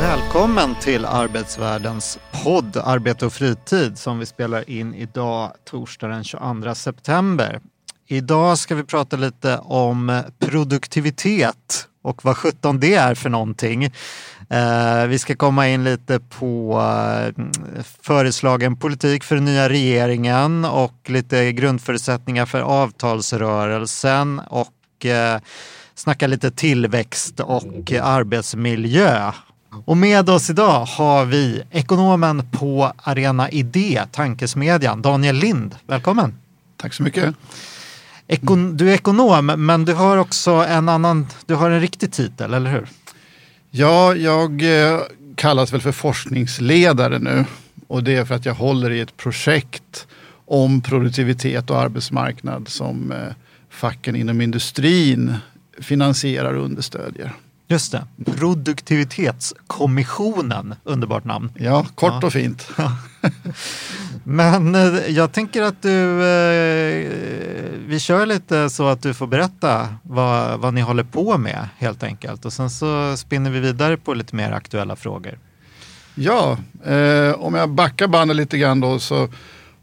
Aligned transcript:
Välkommen 0.00 0.74
till 0.74 1.04
Arbetsvärldens 1.04 2.18
podd 2.44 2.76
Arbete 2.76 3.26
och 3.26 3.32
fritid 3.32 3.98
som 3.98 4.18
vi 4.18 4.26
spelar 4.26 4.70
in 4.70 4.94
idag 4.94 5.52
torsdag 5.64 6.08
den 6.08 6.24
22 6.24 6.74
september. 6.74 7.60
Idag 8.06 8.58
ska 8.58 8.74
vi 8.74 8.84
prata 8.84 9.16
lite 9.16 9.58
om 9.58 10.22
produktivitet 10.38 11.88
och 12.02 12.24
vad 12.24 12.36
sjutton 12.36 12.80
det 12.80 12.94
är 12.94 13.14
för 13.14 13.30
någonting. 13.30 13.84
Eh, 14.50 15.06
vi 15.08 15.18
ska 15.18 15.36
komma 15.36 15.68
in 15.68 15.84
lite 15.84 16.20
på 16.20 16.80
eh, 16.80 17.44
föreslagen 18.02 18.76
politik 18.76 19.24
för 19.24 19.34
den 19.34 19.44
nya 19.44 19.68
regeringen 19.68 20.64
och 20.64 20.94
lite 21.06 21.52
grundförutsättningar 21.52 22.46
för 22.46 22.60
avtalsrörelsen 22.60 24.38
och 24.38 25.06
eh, 25.06 25.40
snacka 25.94 26.26
lite 26.26 26.50
tillväxt 26.50 27.40
och 27.40 27.92
arbetsmiljö. 28.02 29.32
Och 29.84 29.96
med 29.96 30.30
oss 30.30 30.50
idag 30.50 30.84
har 30.84 31.24
vi 31.24 31.62
ekonomen 31.70 32.50
på 32.50 32.92
Arena 32.96 33.50
Idé, 33.50 34.02
tankesmedjan, 34.12 35.02
Daniel 35.02 35.36
Lind. 35.36 35.74
Välkommen! 35.86 36.34
Tack 36.76 36.94
så 36.94 37.02
mycket. 37.02 37.34
Ekon 38.26 38.76
du 38.76 38.90
är 38.90 38.94
ekonom, 38.94 39.46
men 39.46 39.84
du 39.84 39.94
har 39.94 40.16
också 40.16 40.50
en 40.50 40.88
annan, 40.88 41.26
du 41.46 41.54
har 41.54 41.70
en 41.70 41.80
riktig 41.80 42.12
titel, 42.12 42.54
eller 42.54 42.70
hur? 42.70 42.88
Ja, 43.70 44.14
jag 44.14 44.62
eh, 44.62 45.00
kallas 45.34 45.72
väl 45.72 45.80
för 45.80 45.92
forskningsledare 45.92 47.18
nu 47.18 47.44
och 47.86 48.04
det 48.04 48.16
är 48.16 48.24
för 48.24 48.34
att 48.34 48.46
jag 48.46 48.54
håller 48.54 48.90
i 48.90 49.00
ett 49.00 49.16
projekt 49.16 50.06
om 50.44 50.80
produktivitet 50.80 51.70
och 51.70 51.80
arbetsmarknad 51.80 52.68
som 52.68 53.12
eh, 53.12 53.18
facken 53.70 54.16
inom 54.16 54.40
industrin 54.40 55.34
finansierar 55.80 56.54
och 56.54 56.64
understödjer. 56.64 57.32
Just 57.70 57.92
det, 57.92 58.04
Produktivitetskommissionen, 58.24 60.74
underbart 60.84 61.24
namn. 61.24 61.52
Ja, 61.54 61.86
kort 61.94 62.12
ja. 62.20 62.26
och 62.26 62.32
fint. 62.32 62.68
Men 64.24 64.74
eh, 64.74 65.08
jag 65.08 65.32
tänker 65.32 65.62
att 65.62 65.82
du, 65.82 66.12
eh, 66.12 67.08
vi 67.86 67.98
kör 68.00 68.26
lite 68.26 68.70
så 68.70 68.88
att 68.88 69.02
du 69.02 69.14
får 69.14 69.26
berätta 69.26 69.88
vad, 70.02 70.60
vad 70.60 70.74
ni 70.74 70.80
håller 70.80 71.04
på 71.04 71.38
med 71.38 71.68
helt 71.78 72.02
enkelt 72.02 72.44
och 72.44 72.52
sen 72.52 72.70
så 72.70 73.16
spinner 73.16 73.50
vi 73.50 73.60
vidare 73.60 73.96
på 73.96 74.14
lite 74.14 74.36
mer 74.36 74.52
aktuella 74.52 74.96
frågor. 74.96 75.38
Ja, 76.14 76.58
eh, 76.84 77.32
om 77.32 77.54
jag 77.54 77.70
backar 77.70 78.08
bandet 78.08 78.36
lite 78.36 78.58
grann 78.58 78.80
då 78.80 78.98
så 78.98 79.28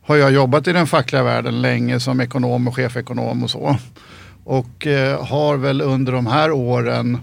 har 0.05 0.15
jag 0.15 0.31
jobbat 0.31 0.67
i 0.67 0.73
den 0.73 0.87
fackliga 0.87 1.23
världen 1.23 1.61
länge 1.61 1.99
som 1.99 2.21
ekonom 2.21 2.67
och 2.67 2.75
chefekonom 2.75 3.43
och 3.43 3.49
så. 3.49 3.77
Och 4.43 4.87
eh, 4.87 5.25
har 5.25 5.57
väl 5.57 5.81
under 5.81 6.11
de 6.11 6.27
här 6.27 6.51
åren 6.51 7.17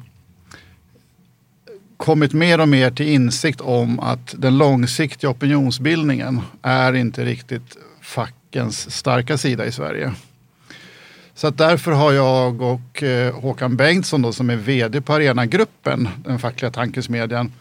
kommit 2.03 2.33
mer 2.33 2.61
och 2.61 2.69
mer 2.69 2.91
till 2.91 3.09
insikt 3.09 3.61
om 3.61 4.01
att 4.01 4.35
den 4.39 4.59
långsiktiga 4.59 5.31
opinionsbildningen 5.31 6.41
är 6.63 6.93
inte 6.93 7.25
riktigt 7.25 7.77
fackens 8.01 8.97
starka 8.97 9.39
sida 9.39 9.67
i 9.67 9.73
Sverige. 9.73 10.13
Så 11.35 11.47
att 11.47 11.59
därför 11.59 11.93
har 11.93 12.13
jag 12.13 12.63
och 12.63 13.03
eh, 13.03 13.35
Håkan 13.35 13.77
Bengtsson 13.77 14.23
då, 14.23 14.33
som 14.33 14.51
är 14.51 14.57
vd 14.57 15.01
på 15.01 15.13
Arenagruppen, 15.13 16.09
den 16.25 16.39
fackliga 16.39 16.71
tankesmedjan, 16.71 17.53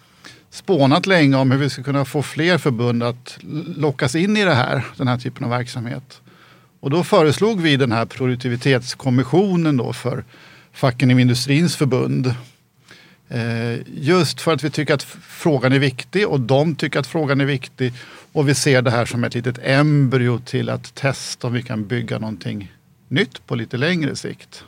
spånat 0.49 1.05
länge 1.05 1.35
om 1.35 1.51
hur 1.51 1.57
vi 1.57 1.69
ska 1.69 1.83
kunna 1.83 2.05
få 2.05 2.21
fler 2.21 2.57
förbund 2.57 3.03
att 3.03 3.37
lockas 3.75 4.15
in 4.15 4.37
i 4.37 4.45
det 4.45 4.53
här, 4.53 4.85
den 4.97 5.07
här 5.07 5.17
typen 5.17 5.43
av 5.43 5.49
verksamhet. 5.49 6.21
Och 6.79 6.89
då 6.89 7.03
föreslog 7.03 7.61
vi 7.61 7.77
den 7.77 7.91
här 7.91 8.05
produktivitetskommissionen 8.05 9.77
då 9.77 9.93
för 9.93 10.23
facken 10.73 11.11
i 11.11 11.21
industrins 11.21 11.75
förbund 11.75 12.33
just 13.85 14.41
för 14.41 14.53
att 14.53 14.63
vi 14.63 14.69
tycker 14.69 14.93
att 14.93 15.03
frågan 15.21 15.73
är 15.73 15.79
viktig 15.79 16.27
och 16.27 16.39
de 16.39 16.75
tycker 16.75 16.99
att 16.99 17.07
frågan 17.07 17.41
är 17.41 17.45
viktig. 17.45 17.93
Och 18.31 18.49
vi 18.49 18.55
ser 18.55 18.81
det 18.81 18.91
här 18.91 19.05
som 19.05 19.23
ett 19.23 19.35
litet 19.35 19.59
embryo 19.63 20.39
till 20.39 20.69
att 20.69 20.95
testa 20.95 21.47
om 21.47 21.53
vi 21.53 21.63
kan 21.63 21.87
bygga 21.87 22.19
någonting 22.19 22.71
nytt 23.07 23.47
på 23.47 23.55
lite 23.55 23.77
längre 23.77 24.15
sikt. 24.15 24.63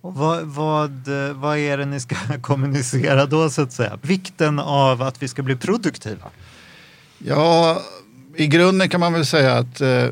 Och 0.00 0.14
vad, 0.14 0.42
vad, 0.42 1.08
vad 1.34 1.58
är 1.58 1.78
det 1.78 1.84
ni 1.84 2.00
ska 2.00 2.16
kommunicera 2.42 3.26
då 3.26 3.50
så 3.50 3.62
att 3.62 3.72
säga? 3.72 3.98
Vikten 4.02 4.58
av 4.58 5.02
att 5.02 5.22
vi 5.22 5.28
ska 5.28 5.42
bli 5.42 5.56
produktiva? 5.56 6.30
Ja, 7.18 7.80
i 8.36 8.46
grunden 8.46 8.88
kan 8.88 9.00
man 9.00 9.12
väl 9.12 9.26
säga 9.26 9.54
att 9.54 9.80
eh, 9.80 10.06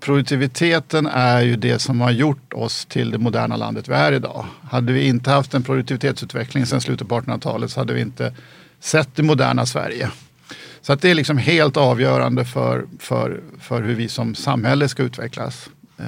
produktiviteten 0.00 1.06
är 1.06 1.40
ju 1.40 1.56
det 1.56 1.78
som 1.78 2.00
har 2.00 2.10
gjort 2.10 2.52
oss 2.52 2.84
till 2.84 3.10
det 3.10 3.18
moderna 3.18 3.56
landet 3.56 3.88
vi 3.88 3.94
är 3.94 4.12
idag. 4.12 4.46
Hade 4.70 4.92
vi 4.92 5.06
inte 5.06 5.30
haft 5.30 5.54
en 5.54 5.62
produktivitetsutveckling 5.62 6.66
sedan 6.66 6.80
slutet 6.80 7.08
på 7.08 7.20
1800-talet 7.20 7.70
så 7.70 7.80
hade 7.80 7.92
vi 7.92 8.00
inte 8.00 8.34
sett 8.80 9.08
det 9.16 9.22
moderna 9.22 9.66
Sverige. 9.66 10.10
Så 10.82 10.92
att 10.92 11.02
det 11.02 11.10
är 11.10 11.14
liksom 11.14 11.38
helt 11.38 11.76
avgörande 11.76 12.44
för, 12.44 12.86
för, 12.98 13.40
för 13.60 13.82
hur 13.82 13.94
vi 13.94 14.08
som 14.08 14.34
samhälle 14.34 14.88
ska 14.88 15.02
utvecklas. 15.02 15.70
Eh, 15.98 16.04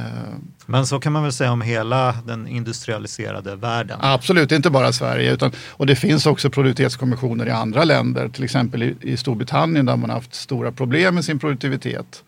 Men 0.66 0.86
så 0.86 1.00
kan 1.00 1.12
man 1.12 1.22
väl 1.22 1.32
säga 1.32 1.52
om 1.52 1.62
hela 1.62 2.12
den 2.26 2.46
industrialiserade 2.46 3.56
världen? 3.56 3.98
Absolut, 4.02 4.52
inte 4.52 4.70
bara 4.70 4.92
Sverige. 4.92 5.32
Utan, 5.32 5.52
och 5.70 5.86
det 5.86 5.96
finns 5.96 6.26
också 6.26 6.50
produktivitetskommissioner 6.50 7.46
i 7.46 7.50
andra 7.50 7.84
länder, 7.84 8.28
till 8.28 8.44
exempel 8.44 8.82
i, 8.82 8.96
i 9.00 9.16
Storbritannien 9.16 9.86
där 9.86 9.96
man 9.96 10.10
haft 10.10 10.34
stora 10.34 10.72
problem 10.72 11.14
med 11.14 11.24
sin 11.24 11.38
produktivitet 11.38 12.22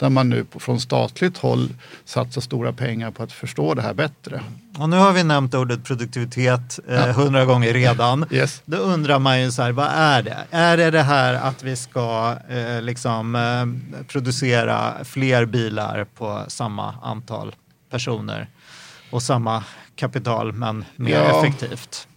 där 0.00 0.10
man 0.10 0.28
nu 0.28 0.46
från 0.58 0.80
statligt 0.80 1.38
håll 1.38 1.68
satsar 2.04 2.40
stora 2.40 2.72
pengar 2.72 3.10
på 3.10 3.22
att 3.22 3.32
förstå 3.32 3.74
det 3.74 3.82
här 3.82 3.94
bättre. 3.94 4.42
Och 4.78 4.88
nu 4.88 4.96
har 4.96 5.12
vi 5.12 5.24
nämnt 5.24 5.54
ordet 5.54 5.84
produktivitet 5.84 6.78
eh, 6.88 7.06
hundra 7.06 7.44
gånger 7.44 7.72
redan. 7.72 8.26
Yes. 8.30 8.62
Då 8.64 8.76
undrar 8.76 9.18
man 9.18 9.42
ju 9.42 9.50
så 9.50 9.62
här, 9.62 9.72
vad 9.72 9.88
är 9.90 10.22
det? 10.22 10.38
Är 10.50 10.76
det 10.76 10.90
det 10.90 11.02
här 11.02 11.34
att 11.34 11.62
vi 11.62 11.76
ska 11.76 12.36
eh, 12.48 12.82
liksom, 12.82 13.34
eh, 13.34 14.02
producera 14.06 15.04
fler 15.04 15.44
bilar 15.44 16.04
på 16.04 16.44
samma 16.48 16.94
antal 17.02 17.54
personer 17.90 18.48
och 19.10 19.22
samma 19.22 19.64
kapital 19.96 20.52
men 20.52 20.84
mer 20.96 21.12
ja. 21.12 21.38
effektivt? 21.38 22.08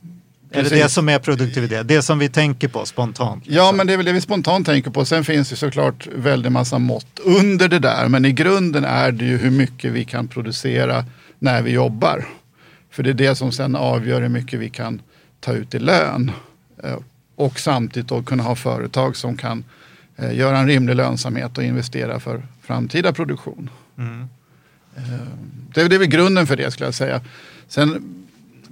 Är 0.53 0.64
det 0.64 0.69
det 0.69 0.90
som 0.90 1.09
är 1.09 1.19
produktivitet? 1.19 1.88
Det 1.88 2.02
som 2.02 2.19
vi 2.19 2.30
tänker 2.30 2.68
på 2.68 2.86
spontant? 2.86 3.46
Liksom. 3.46 3.66
Ja, 3.66 3.72
men 3.72 3.88
det 3.88 3.94
är 3.94 3.97
väl 3.97 4.06
det 4.06 4.14
vi 4.14 4.22
spontant 4.22 4.66
tänker 4.66 4.91
på. 4.91 5.06
Sen 5.06 5.24
finns 5.24 5.50
det 5.50 5.56
såklart 5.56 6.08
väldigt 6.16 6.52
massa 6.52 6.80
mått 6.80 7.19
under 7.24 7.68
det 7.68 7.80
där. 7.80 8.08
Men 8.08 8.25
i 8.25 8.31
grunden 8.31 8.86
är 8.86 9.12
det 9.12 9.25
ju 9.25 9.38
hur 9.38 9.52
mycket 9.52 9.91
vi 9.91 10.06
kan 10.06 10.28
producera 10.28 11.06
när 11.40 11.62
vi 11.62 11.72
jobbar. 11.72 12.25
För 12.91 13.03
det 13.03 13.09
är 13.09 13.14
det 13.14 13.36
som 13.36 13.52
sen 13.52 13.75
avgör 13.75 14.22
hur 14.22 14.30
mycket 14.30 14.59
vi 14.59 14.69
kan 14.69 15.02
ta 15.40 15.53
ut 15.53 15.75
i 15.75 15.80
lön. 15.80 16.31
Eh, 16.84 16.97
och 17.35 17.59
samtidigt 17.59 18.09
då 18.09 18.24
kunna 18.24 18.44
ha 18.44 18.56
företag 18.56 19.16
som 19.16 19.38
kan 19.38 19.64
eh, 20.18 20.35
göra 20.38 20.58
en 20.58 20.68
rimlig 20.68 20.96
lönsamhet 20.96 21.58
och 21.58 21.64
investera 21.64 22.20
för 22.20 22.41
framtida 22.62 23.14
produktion. 23.14 23.70
Mm. 23.97 24.28
Eh, 24.97 25.03
det 25.74 25.81
är 25.81 26.00
väl 26.00 26.08
grunden 26.08 26.47
för 26.47 26.56
det 26.56 26.72
skulle 26.72 26.88
jag 26.88 26.94
säga. 26.94 27.22
Sen 27.68 28.03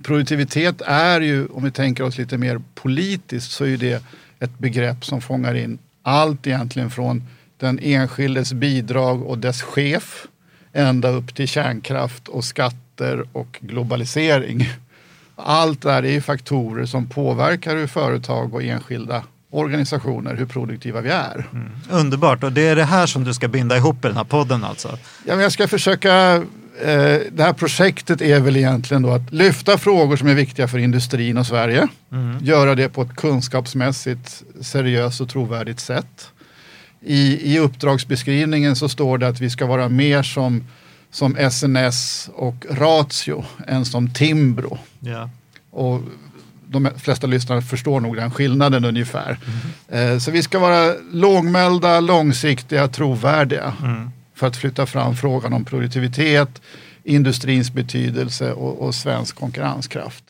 produktivitet 0.03 0.81
är 0.85 1.21
ju, 1.21 1.47
om 1.47 1.63
vi 1.63 1.71
tänker 1.71 2.03
oss 2.03 2.17
lite 2.17 2.37
mer 2.37 2.61
politiskt, 2.75 3.51
så 3.51 3.65
är 3.65 3.77
det 3.77 4.03
ett 4.39 4.59
begrepp 4.59 5.05
som 5.05 5.21
fångar 5.21 5.55
in 5.55 5.77
allt 6.03 6.47
egentligen 6.47 6.89
från 6.89 7.23
den 7.57 7.79
enskildes 7.81 8.53
bidrag 8.53 9.23
och 9.23 9.37
dess 9.37 9.61
chef 9.61 10.27
ända 10.73 11.09
upp 11.09 11.35
till 11.35 11.47
kärnkraft 11.47 12.27
och 12.27 12.43
skatter 12.43 13.23
och 13.33 13.59
globalisering. 13.61 14.69
Allt 15.35 15.81
det 15.81 15.91
här 15.91 16.05
är 16.05 16.21
faktorer 16.21 16.85
som 16.85 17.07
påverkar 17.07 17.75
hur 17.75 17.87
företag 17.87 18.53
och 18.53 18.63
enskilda 18.63 19.23
organisationer, 19.49 20.35
hur 20.35 20.45
produktiva 20.45 21.01
vi 21.01 21.09
är. 21.09 21.47
Mm. 21.53 21.69
Underbart, 21.89 22.43
och 22.43 22.51
det 22.51 22.67
är 22.67 22.75
det 22.75 22.83
här 22.83 23.05
som 23.05 23.23
du 23.23 23.33
ska 23.33 23.47
binda 23.47 23.77
ihop 23.77 24.05
i 24.05 24.07
den 24.07 24.17
här 24.17 24.23
podden 24.23 24.63
alltså? 24.63 24.87
Ja, 25.25 25.35
men 25.35 25.39
jag 25.39 25.51
ska 25.51 25.67
försöka 25.67 26.43
det 27.31 27.43
här 27.43 27.53
projektet 27.53 28.21
är 28.21 28.39
väl 28.39 28.57
egentligen 28.57 29.01
då 29.01 29.11
att 29.11 29.33
lyfta 29.33 29.77
frågor 29.77 30.17
som 30.17 30.27
är 30.27 30.33
viktiga 30.33 30.67
för 30.67 30.77
industrin 30.77 31.37
och 31.37 31.47
Sverige. 31.47 31.87
Mm. 32.11 32.37
Göra 32.41 32.75
det 32.75 32.89
på 32.89 33.01
ett 33.01 33.15
kunskapsmässigt 33.15 34.43
seriöst 34.61 35.21
och 35.21 35.29
trovärdigt 35.29 35.79
sätt. 35.79 36.31
I, 37.01 37.53
I 37.53 37.59
uppdragsbeskrivningen 37.59 38.75
så 38.75 38.89
står 38.89 39.17
det 39.17 39.27
att 39.27 39.39
vi 39.39 39.49
ska 39.49 39.65
vara 39.65 39.89
mer 39.89 40.23
som, 40.23 40.63
som 41.11 41.37
SNS 41.51 42.29
och 42.35 42.65
Ratio 42.69 43.45
än 43.67 43.85
som 43.85 44.13
Timbro. 44.13 44.77
Yeah. 45.05 45.29
Och 45.71 46.01
de 46.67 46.89
flesta 46.97 47.27
lyssnare 47.27 47.61
förstår 47.61 47.99
nog 47.99 48.15
den 48.15 48.31
skillnaden 48.31 48.85
ungefär. 48.85 49.37
Mm. 49.89 50.19
Så 50.19 50.31
vi 50.31 50.43
ska 50.43 50.59
vara 50.59 50.93
lågmälda, 51.11 51.99
långsiktiga, 51.99 52.87
trovärdiga. 52.87 53.73
Mm 53.81 54.11
för 54.41 54.47
att 54.47 54.57
flytta 54.57 54.85
fram 54.85 55.15
frågan 55.15 55.53
om 55.53 55.65
produktivitet, 55.65 56.61
industrins 57.03 57.71
betydelse 57.71 58.51
och, 58.53 58.81
och 58.87 58.95
svensk 58.95 59.35
konkurrenskraft. 59.35 60.23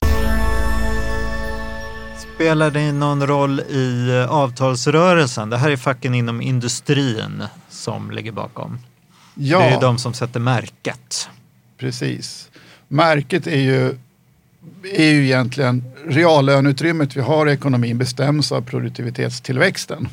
Spelar 2.35 2.71
det 2.71 2.91
någon 2.91 3.27
roll 3.27 3.59
i 3.59 4.09
eh, 4.09 4.31
avtalsrörelsen? 4.31 5.49
Det 5.49 5.57
här 5.57 5.71
är 5.71 5.77
facken 5.77 6.15
inom 6.15 6.41
industrin 6.41 7.43
som 7.69 8.11
ligger 8.11 8.31
bakom. 8.31 8.79
Ja, 9.35 9.59
Det 9.59 9.65
är 9.65 9.71
ju 9.71 9.79
de 9.79 9.97
som 9.97 10.13
sätter 10.13 10.39
märket. 10.39 11.29
precis. 11.77 12.49
Märket 12.87 13.47
är 13.47 13.59
ju, 13.61 13.97
är 14.93 15.09
ju 15.11 15.23
egentligen 15.25 15.83
reallöneutrymmet 16.07 17.15
vi 17.17 17.21
har 17.21 17.49
i 17.49 17.51
ekonomin 17.51 17.97
bestäms 17.97 18.51
av 18.51 18.61
produktivitetstillväxten. 18.61 20.09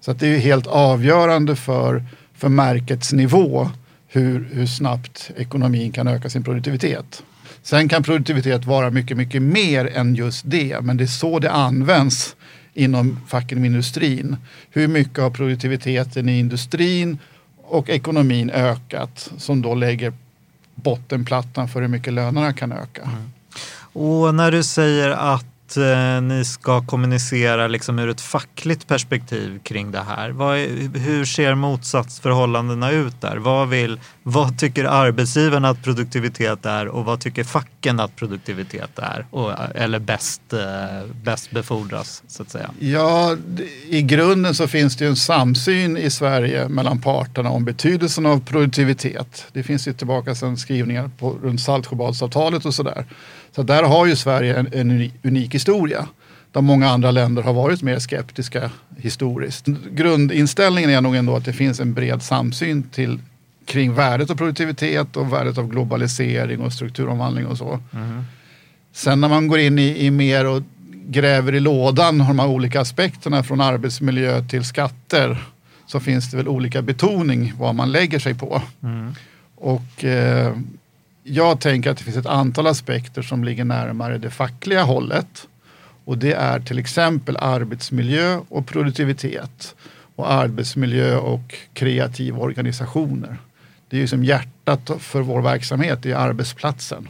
Så 0.00 0.10
att 0.10 0.18
det 0.20 0.26
är 0.26 0.30
ju 0.30 0.38
helt 0.38 0.66
avgörande 0.66 1.56
för, 1.56 2.04
för 2.40 2.48
märkets 2.48 3.12
nivå 3.12 3.70
hur, 4.08 4.48
hur 4.52 4.66
snabbt 4.66 5.30
ekonomin 5.36 5.92
kan 5.92 6.08
öka 6.08 6.30
sin 6.30 6.44
produktivitet. 6.44 7.22
Sen 7.62 7.88
kan 7.88 8.02
produktivitet 8.02 8.64
vara 8.64 8.90
mycket, 8.90 9.16
mycket 9.16 9.42
mer 9.42 9.96
än 9.96 10.14
just 10.14 10.42
det, 10.46 10.80
men 10.80 10.96
det 10.96 11.04
är 11.04 11.06
så 11.06 11.38
det 11.38 11.50
används 11.50 12.36
inom 12.74 13.20
facken 13.28 13.64
i 13.64 13.66
industrin. 13.66 14.36
Hur 14.70 14.88
mycket 14.88 15.18
har 15.18 15.30
produktiviteten 15.30 16.28
i 16.28 16.38
industrin 16.38 17.18
och 17.62 17.88
ekonomin 17.88 18.50
ökat 18.50 19.30
som 19.36 19.62
då 19.62 19.74
lägger 19.74 20.12
bottenplattan 20.74 21.68
för 21.68 21.80
hur 21.80 21.88
mycket 21.88 22.12
lönerna 22.12 22.52
kan 22.52 22.72
öka. 22.72 23.02
Mm. 23.02 23.30
Och 23.92 24.34
när 24.34 24.52
du 24.52 24.62
säger 24.62 25.10
att 25.10 25.46
eh, 25.76 26.20
ni 26.22 26.44
ska 26.44 26.86
kommunicera 26.86 27.68
liksom 27.68 27.98
ur 27.98 28.08
ett 28.08 28.20
fackligt 28.20 28.88
perspektiv 28.88 29.58
kring 29.62 29.90
det 29.90 30.02
här. 30.08 30.30
Vad 30.30 30.58
är, 30.58 30.98
hur 30.98 31.24
ser 31.24 31.54
motsatsförhållandena 31.54 32.90
ut 32.90 33.20
där? 33.20 33.36
Vad, 33.36 33.68
vill, 33.68 34.00
vad 34.22 34.58
tycker 34.58 34.84
arbetsgivarna 34.84 35.68
att 35.68 35.82
produktivitet 35.82 36.66
är 36.66 36.88
och 36.88 37.04
vad 37.04 37.20
tycker 37.20 37.44
facken 37.44 38.00
att 38.00 38.16
produktivitet 38.16 38.98
är? 38.98 39.26
Och, 39.30 39.50
eh, 39.50 39.58
eller 39.74 39.98
bäst, 39.98 40.52
eh, 40.52 41.06
bäst 41.22 41.50
befordras 41.50 42.22
så 42.28 42.42
att 42.42 42.50
säga. 42.50 42.70
Ja, 42.78 43.36
i 43.88 44.02
grunden 44.02 44.54
så 44.54 44.68
finns 44.68 44.96
det 44.96 45.04
ju 45.04 45.10
en 45.10 45.16
samsyn 45.16 45.96
i 45.96 46.10
Sverige 46.10 46.68
mellan 46.68 47.00
parterna 47.00 47.50
om 47.50 47.64
betydelsen 47.64 48.26
av 48.26 48.40
produktivitet. 48.40 49.46
Det 49.52 49.62
finns 49.62 49.88
ju 49.88 49.92
tillbaka 49.92 50.34
sedan 50.34 50.56
skrivningar 50.56 51.10
på, 51.18 51.30
runt 51.42 51.60
Saltsjöbadsavtalet 51.60 52.64
och 52.64 52.74
sådär. 52.74 53.06
Så 53.54 53.62
där 53.62 53.82
har 53.82 54.06
ju 54.06 54.16
Sverige 54.16 54.58
en, 54.58 54.68
en 54.72 54.90
uni- 54.90 55.12
unik 55.22 55.54
historia. 55.54 56.06
Där 56.52 56.60
många 56.60 56.88
andra 56.88 57.10
länder 57.10 57.42
har 57.42 57.52
varit 57.52 57.82
mer 57.82 57.98
skeptiska 57.98 58.70
historiskt. 58.98 59.66
Grundinställningen 59.90 60.90
är 60.90 61.00
nog 61.00 61.16
ändå 61.16 61.36
att 61.36 61.44
det 61.44 61.52
finns 61.52 61.80
en 61.80 61.94
bred 61.94 62.22
samsyn 62.22 62.82
till, 62.82 63.18
kring 63.64 63.94
värdet 63.94 64.30
av 64.30 64.34
produktivitet 64.34 65.16
och 65.16 65.32
värdet 65.32 65.58
av 65.58 65.68
globalisering 65.68 66.60
och 66.60 66.72
strukturomvandling 66.72 67.46
och 67.46 67.58
så. 67.58 67.80
Sen 68.92 69.20
när 69.20 69.28
man 69.28 69.48
går 69.48 69.58
in 69.58 69.78
i, 69.78 70.06
i 70.06 70.10
mer 70.10 70.46
och 70.46 70.62
gräver 71.06 71.54
i 71.54 71.60
lådan, 71.60 72.20
har 72.20 72.28
de 72.28 72.38
här 72.38 72.48
olika 72.48 72.80
aspekterna 72.80 73.42
från 73.42 73.60
arbetsmiljö 73.60 74.42
till 74.44 74.64
skatter, 74.64 75.44
så 75.86 76.00
finns 76.00 76.30
det 76.30 76.36
väl 76.36 76.48
olika 76.48 76.82
betoning 76.82 77.52
vad 77.58 77.74
man 77.74 77.92
lägger 77.92 78.18
sig 78.18 78.34
på. 78.34 78.62
Och 79.54 80.04
eh, 80.04 80.56
jag 81.22 81.60
tänker 81.60 81.90
att 81.90 81.98
det 81.98 82.04
finns 82.04 82.16
ett 82.16 82.26
antal 82.26 82.66
aspekter 82.66 83.22
som 83.22 83.44
ligger 83.44 83.64
närmare 83.64 84.18
det 84.18 84.30
fackliga 84.30 84.82
hållet. 84.82 85.48
Och 86.04 86.18
det 86.18 86.32
är 86.32 86.60
till 86.60 86.78
exempel 86.78 87.36
arbetsmiljö 87.36 88.40
och 88.48 88.66
produktivitet. 88.66 89.74
Och 90.16 90.32
arbetsmiljö 90.32 91.16
och 91.16 91.54
kreativa 91.72 92.38
organisationer. 92.38 93.36
Det 93.88 93.96
är 93.96 94.00
ju 94.00 94.06
som 94.06 94.24
hjärtat 94.24 94.90
för 94.98 95.20
vår 95.20 95.42
verksamhet, 95.42 95.98
det 96.02 96.10
är 96.10 96.16
arbetsplatsen. 96.16 97.08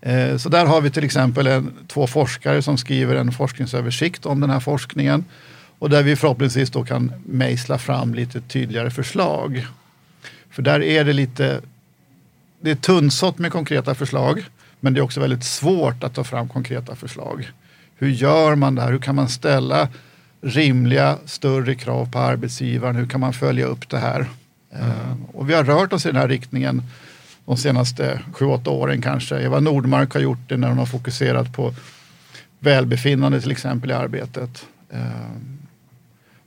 Eh, 0.00 0.36
Så 0.36 0.48
där 0.48 0.66
har 0.66 0.80
vi 0.80 0.90
till 0.90 1.04
exempel 1.04 1.46
en, 1.46 1.72
två 1.88 2.06
forskare 2.06 2.62
som 2.62 2.78
skriver 2.78 3.14
en 3.14 3.32
forskningsöversikt 3.32 4.26
om 4.26 4.40
den 4.40 4.50
här 4.50 4.60
forskningen. 4.60 5.24
Och 5.78 5.90
där 5.90 6.02
vi 6.02 6.16
förhoppningsvis 6.16 6.70
då 6.70 6.84
kan 6.84 7.12
mejsla 7.26 7.78
fram 7.78 8.14
lite 8.14 8.40
tydligare 8.40 8.90
förslag. 8.90 9.66
För 10.50 10.62
där 10.62 10.82
är 10.82 11.04
det 11.04 11.12
lite, 11.12 11.60
det 12.60 12.70
är 12.70 12.74
tunnsått 12.74 13.38
med 13.38 13.52
konkreta 13.52 13.94
förslag. 13.94 14.44
Men 14.80 14.94
det 14.94 15.00
är 15.00 15.02
också 15.02 15.20
väldigt 15.20 15.44
svårt 15.44 16.04
att 16.04 16.14
ta 16.14 16.24
fram 16.24 16.48
konkreta 16.48 16.94
förslag. 16.96 17.50
Hur 17.96 18.08
gör 18.08 18.54
man 18.54 18.74
det 18.74 18.82
här? 18.82 18.92
Hur 18.92 18.98
kan 18.98 19.14
man 19.14 19.28
ställa 19.28 19.88
rimliga, 20.40 21.18
större 21.24 21.74
krav 21.74 22.10
på 22.12 22.18
arbetsgivaren? 22.18 22.96
Hur 22.96 23.06
kan 23.06 23.20
man 23.20 23.32
följa 23.32 23.66
upp 23.66 23.88
det 23.88 23.98
här? 23.98 24.26
Eh, 24.72 25.12
Och 25.32 25.50
vi 25.50 25.54
har 25.54 25.64
rört 25.64 25.92
oss 25.92 26.06
i 26.06 26.08
den 26.08 26.20
här 26.20 26.28
riktningen 26.28 26.82
de 27.46 27.56
senaste 27.56 28.20
sju, 28.32 28.44
åtta 28.44 28.70
åren 28.70 29.02
kanske. 29.02 29.38
Eva 29.40 29.60
Nordmark 29.60 30.14
har 30.14 30.20
gjort 30.20 30.48
det 30.48 30.56
när 30.56 30.68
hon 30.68 30.78
har 30.78 30.86
fokuserat 30.86 31.52
på 31.52 31.74
välbefinnande 32.58 33.40
till 33.40 33.50
exempel 33.50 33.90
i 33.90 33.94
arbetet. 33.94 34.66
Eh, 34.90 35.00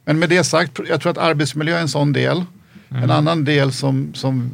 Men 0.05 0.19
med 0.19 0.29
det 0.29 0.43
sagt, 0.43 0.79
jag 0.89 1.01
tror 1.01 1.11
att 1.11 1.17
arbetsmiljö 1.17 1.77
är 1.77 1.81
en 1.81 1.89
sån 1.89 2.13
del. 2.13 2.45
En 2.89 3.11
annan 3.11 3.45
del 3.45 3.71
som, 3.71 4.13
som 4.13 4.51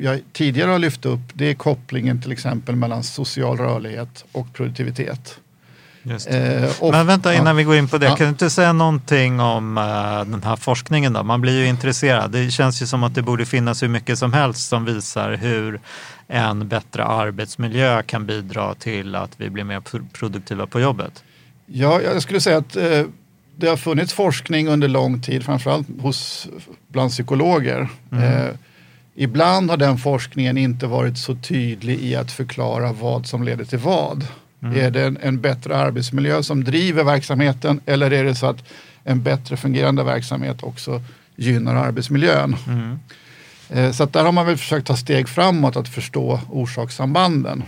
jag 0.00 0.20
tidigare 0.32 0.70
har 0.70 0.78
lyft 0.78 1.04
upp 1.06 1.20
det 1.34 1.50
är 1.50 1.54
kopplingen 1.54 2.22
till 2.22 2.32
exempel 2.32 2.76
mellan 2.76 3.02
social 3.02 3.56
rörlighet 3.56 4.24
och 4.32 4.52
produktivitet. 4.52 5.38
Just 6.02 6.30
det. 6.30 6.54
Eh, 6.56 6.70
och- 6.82 6.92
Men 6.92 7.06
vänta 7.06 7.34
innan 7.34 7.46
ja. 7.46 7.52
vi 7.52 7.64
går 7.64 7.76
in 7.76 7.88
på 7.88 7.98
det, 7.98 8.06
Ja. 8.06 8.16
kan 8.16 8.26
du 8.26 8.30
inte 8.30 8.50
säga 8.50 8.72
någonting 8.72 9.40
om 9.40 9.78
eh, 9.78 10.24
den 10.30 10.42
här 10.42 10.56
forskningen 10.56 11.12
då? 11.12 11.22
Man 11.22 11.40
blir 11.40 11.58
ju 11.58 11.66
intresserad. 11.66 12.30
Det 12.30 12.50
känns 12.50 12.82
ju 12.82 12.86
som 12.86 13.02
att 13.04 13.14
det 13.14 13.22
borde 13.22 13.46
finnas 13.46 13.82
hur 13.82 13.88
mycket 13.88 14.18
som 14.18 14.32
helst 14.32 14.68
som 14.68 14.84
visar 14.84 15.32
hur 15.36 15.80
en 16.28 16.68
bättre 16.68 17.04
arbetsmiljö 17.04 18.02
kan 18.02 18.26
bidra 18.26 18.74
till 18.74 19.14
att 19.14 19.30
vi 19.36 19.50
blir 19.50 19.64
mer 19.64 19.80
pro- 19.80 20.06
produktiva 20.12 20.66
på 20.66 20.80
jobbet. 20.80 21.24
Ja, 21.66 22.00
jag 22.00 22.22
skulle 22.22 22.40
säga 22.40 22.56
att 22.58 22.76
eh, 22.76 23.04
det 23.56 23.66
har 23.66 23.76
funnits 23.76 24.12
forskning 24.12 24.68
under 24.68 24.88
lång 24.88 25.22
tid, 25.22 25.44
framförallt 25.44 25.86
hos, 26.00 26.48
bland 26.88 27.10
psykologer. 27.10 27.88
Eh, 28.12 28.46
ibland 29.14 29.70
har 29.70 29.76
den 29.76 29.98
forskningen 29.98 30.58
inte 30.58 30.86
varit 30.86 31.18
så 31.18 31.34
tydlig 31.34 32.00
i 32.00 32.16
att 32.16 32.32
förklara 32.32 32.92
vad 32.92 33.26
som 33.26 33.42
leder 33.42 33.64
till 33.64 33.78
vad. 33.78 34.26
Är 34.76 34.90
det 34.90 35.04
en, 35.04 35.18
en 35.22 35.40
bättre 35.40 35.76
arbetsmiljö 35.76 36.42
som 36.42 36.64
driver 36.64 37.04
verksamheten 37.04 37.80
eller 37.86 38.12
är 38.12 38.24
det 38.24 38.34
så 38.34 38.46
att 38.46 38.64
en 39.04 39.22
bättre 39.22 39.56
fungerande 39.56 40.04
verksamhet 40.04 40.62
också 40.62 41.02
gynnar 41.36 41.74
arbetsmiljön? 41.74 42.56
Eh, 43.68 43.92
så 43.92 44.02
att 44.02 44.12
där 44.12 44.24
har 44.24 44.32
man 44.32 44.46
väl 44.46 44.56
försökt 44.56 44.86
ta 44.86 44.96
steg 44.96 45.28
framåt 45.28 45.76
att 45.76 45.88
förstå 45.88 46.40
orsakssambanden. 46.50 47.62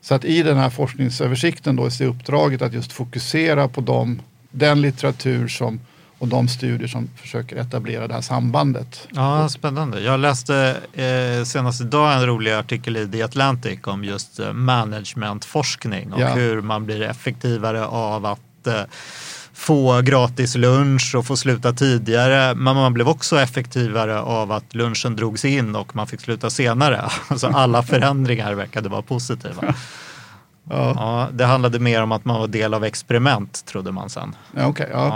Så 0.00 0.14
att 0.14 0.24
i 0.24 0.42
den 0.42 0.56
här 0.56 0.70
forskningsöversikten 0.70 1.76
då 1.76 1.86
är 1.86 2.02
uppdraget 2.02 2.62
att 2.62 2.72
just 2.72 2.92
fokusera 2.92 3.68
på 3.68 3.80
de, 3.80 4.22
den 4.50 4.80
litteratur 4.82 5.48
som, 5.48 5.80
och 6.18 6.28
de 6.28 6.48
studier 6.48 6.88
som 6.88 7.08
försöker 7.16 7.56
etablera 7.56 8.08
det 8.08 8.14
här 8.14 8.20
sambandet. 8.20 9.08
Ja, 9.14 9.48
spännande. 9.48 10.00
Jag 10.00 10.20
läste 10.20 10.76
eh, 10.92 11.44
senast 11.44 11.80
idag 11.80 12.14
en 12.14 12.26
rolig 12.26 12.52
artikel 12.52 12.96
i 12.96 13.08
The 13.08 13.22
Atlantic 13.22 13.78
om 13.84 14.04
just 14.04 14.38
eh, 14.38 14.52
managementforskning 14.52 16.12
och 16.12 16.20
Ja. 16.20 16.28
hur 16.28 16.60
man 16.60 16.86
blir 16.86 17.02
effektivare 17.02 17.86
av 17.86 18.26
att 18.26 18.66
eh, 18.66 18.80
få 19.52 20.00
gratis 20.00 20.54
lunch 20.56 21.14
och 21.14 21.26
få 21.26 21.36
sluta 21.36 21.72
tidigare. 21.72 22.54
Men 22.54 22.76
man 22.76 22.94
blev 22.94 23.08
också 23.08 23.40
effektivare 23.40 24.20
av 24.20 24.52
att 24.52 24.74
lunchen 24.74 25.16
drogs 25.16 25.44
in 25.44 25.76
och 25.76 25.96
man 25.96 26.06
fick 26.06 26.20
sluta 26.20 26.50
senare. 26.50 27.10
Alltså 27.28 27.46
alla 27.46 27.82
förändringar 27.82 28.54
verkade 28.54 28.88
vara 28.88 29.02
positiva. 29.02 29.74
Ja, 30.70 30.92
Ja, 30.96 31.28
det 31.32 31.44
handlade 31.44 31.78
mer 31.78 32.02
om 32.02 32.12
att 32.12 32.24
man 32.24 32.40
var 32.40 32.46
del 32.48 32.74
av 32.74 32.84
experiment, 32.84 33.64
trodde 33.66 33.92
man 33.92 34.10
sen. 34.10 34.34
ja, 34.56 34.66
okej, 34.66 34.88
ja. 34.92 35.06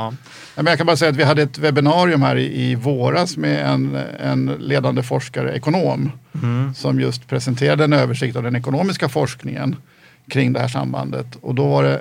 Ja. 0.56 0.62
Men 0.62 0.66
jag 0.66 0.78
kan 0.78 0.86
bara 0.86 0.96
säga 0.96 1.10
att 1.10 1.16
vi 1.16 1.24
hade 1.24 1.42
ett 1.42 1.58
webbinarium 1.58 2.22
här 2.22 2.36
i, 2.36 2.62
i 2.70 2.74
våras 2.74 3.36
med 3.36 3.66
en, 3.66 3.98
en 4.20 4.46
ledande 4.46 5.02
forskare, 5.02 5.52
ekonom, 5.56 6.12
som 6.76 7.00
just 7.00 7.28
presenterade 7.28 7.84
en 7.84 7.92
översikt 7.92 8.36
av 8.36 8.42
den 8.42 8.56
ekonomiska 8.56 9.08
forskningen 9.08 9.76
kring 10.28 10.52
det 10.52 10.60
här 10.60 10.68
sambandet. 10.68 11.26
Och 11.40 11.54
då 11.54 11.68
var 11.68 11.82
det 11.82 12.00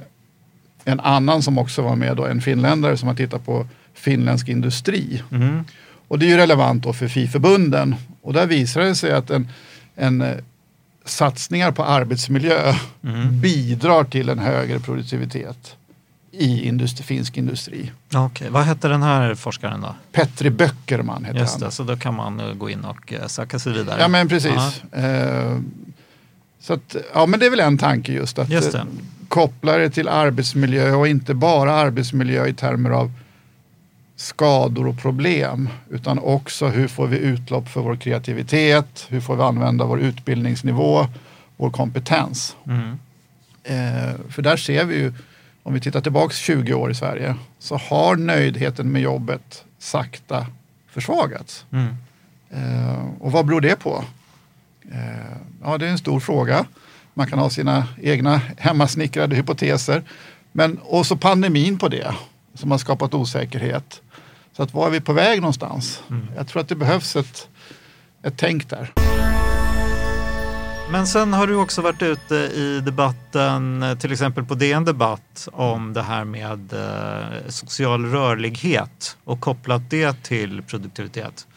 en 0.86 1.00
annan 1.00 1.41
som 1.41 1.58
också 1.58 1.82
var 1.82 1.96
med, 1.96 2.18
då, 2.18 2.25
en 2.25 2.41
finländare 2.41 2.98
som 2.98 3.08
har 3.08 3.15
tittat 3.15 3.46
på 3.46 3.68
finländsk 3.94 4.48
industri. 4.50 5.24
Och 6.08 6.20
det 6.20 6.25
är 6.25 6.29
ju 6.29 6.38
relevant 6.38 6.84
då 6.84 6.94
för 6.94 7.08
FI-förbunden. 7.08 7.96
Och 8.22 8.34
där 8.34 8.46
visar 8.48 8.82
det 8.82 8.96
sig 8.96 9.12
att 9.12 9.29
en, 9.29 9.48
en 9.96 10.24
satsningar 11.10 11.72
på 11.72 11.84
arbetsmiljö 11.84 12.74
bidrar 13.32 14.04
till 14.04 14.30
en 14.30 14.39
högre 14.39 14.80
produktivitet 14.80 15.75
i 16.32 16.68
industri, 16.68 17.04
finsk 17.04 17.38
industri. 17.38 17.92
Okej, 18.13 18.50
vad 18.50 18.63
hette 18.63 18.88
den 18.88 19.04
här 19.04 19.36
forskaren 19.36 19.82
då? 19.82 19.96
Petri 20.12 20.50
Böckerman 20.50 21.25
heter 21.25 21.39
Just 21.39 21.51
han. 21.54 21.62
det, 21.62 21.72
så 21.72 21.84
då 21.84 21.98
kan 21.98 22.13
man 22.13 22.39
eh, 22.39 22.54
gå 22.54 22.70
in 22.70 22.86
och 22.86 23.13
eh, 23.13 23.28
söka 23.28 23.60
sig 23.60 23.74
vidare. 23.74 24.01
Ja 24.01 24.08
men 24.08 24.28
precis. 24.28 24.84
Eh, 24.94 25.60
så 26.62 26.74
att, 26.74 26.96
ja 27.13 27.25
men 27.25 27.39
det 27.39 27.46
är 27.46 27.50
väl 27.50 27.60
en 27.60 27.78
tanke 27.78 28.12
just 28.12 28.39
att 28.39 28.50
Just 28.50 28.72
det. 28.72 28.86
koppla 29.28 29.78
det 29.78 29.89
till 29.89 30.08
arbetsmiljö 30.08 30.92
och 30.94 31.08
inte 31.08 31.34
bara 31.34 31.74
arbetsmiljö 31.74 32.48
i 32.48 32.54
termer 32.54 32.89
av 32.89 33.12
skador 34.20 34.88
och 34.88 34.98
problem 34.98 35.70
utan 35.90 36.20
också 36.20 36.68
hur 36.68 36.88
får 36.88 37.08
vi 37.08 37.18
utlopp 37.18 37.70
för 37.70 37.82
vår 37.82 37.96
kreativitet, 37.96 39.06
hur 39.10 39.22
får 39.22 39.36
vi 39.36 39.44
använda 39.44 39.86
vår 39.86 40.00
utbildningsnivå, 40.00 41.08
vår 41.58 41.70
kompetens. 41.70 42.56
Mm. 42.66 43.00
Eh, 43.64 44.16
för 44.30 44.42
där 44.42 44.58
ser 44.58 44.86
vi 44.86 44.96
ju, 44.96 45.14
om 45.64 45.74
vi 45.74 45.80
tittar 45.80 46.02
tillbaks 46.02 46.38
20 46.38 46.74
år 46.74 46.92
i 46.92 46.96
Sverige, 46.96 47.36
så 47.60 47.78
har 47.78 48.16
nöjdheten 48.16 48.92
med 48.92 49.02
jobbet 49.02 49.64
sakta 49.78 50.48
försvagats. 50.88 51.66
Mm. 51.72 51.96
Eh, 52.50 53.06
och 53.20 53.32
vad 53.32 53.46
beror 53.46 53.62
det 53.62 53.76
på? 53.76 54.04
Eh, 54.92 55.38
ja, 55.64 55.78
det 55.78 55.88
är 55.88 55.92
en 55.92 55.98
stor 55.98 56.20
fråga. 56.20 56.66
Man 57.14 57.28
kan 57.28 57.40
ha 57.40 57.50
sina 57.50 57.88
egna 58.02 58.42
hemmasnickrade 58.58 59.36
hypoteser. 59.36 60.04
Men 60.52 60.78
och 60.78 61.06
så 61.06 61.18
pandemin 61.18 61.78
på 61.78 61.88
det 61.88 62.16
som 62.54 62.72
har 62.72 62.78
skapat 62.78 63.14
osäkerhet. 63.14 64.02
Så 64.60 64.63
att 64.63 64.74
var 64.74 64.88
är 64.88 64.92
vi 64.92 65.01
på 65.01 65.13
väg 65.13 65.42
någonstans? 65.42 66.04
Jag 66.36 66.48
tror 66.48 66.62
att 66.62 66.70
det 66.70 66.75
behövs 66.75 67.16
ett, 67.16 67.48
ett 68.24 68.34
tänk 68.38 68.70
där. 68.70 68.94
Men 70.92 71.08
sen 71.08 71.34
har 71.34 71.48
du 71.48 71.56
också 71.56 71.82
varit 71.82 72.01
ute 72.01 72.36
i 72.36 72.82
debatten, 72.86 73.86
till 74.00 74.12
exempel 74.12 74.46
på 74.46 74.56
DN 74.56 74.86
Debatt, 74.86 75.48
om 75.51 75.94
det 75.94 76.01
här 76.01 76.24
med 76.24 76.74
eh, 76.74 77.50
social 77.50 78.06
rörlighet 78.06 79.18
och 79.24 79.39
kopplat 79.39 79.89
det 79.89 80.24
till 80.24 80.62
produktivitet. 80.62 81.48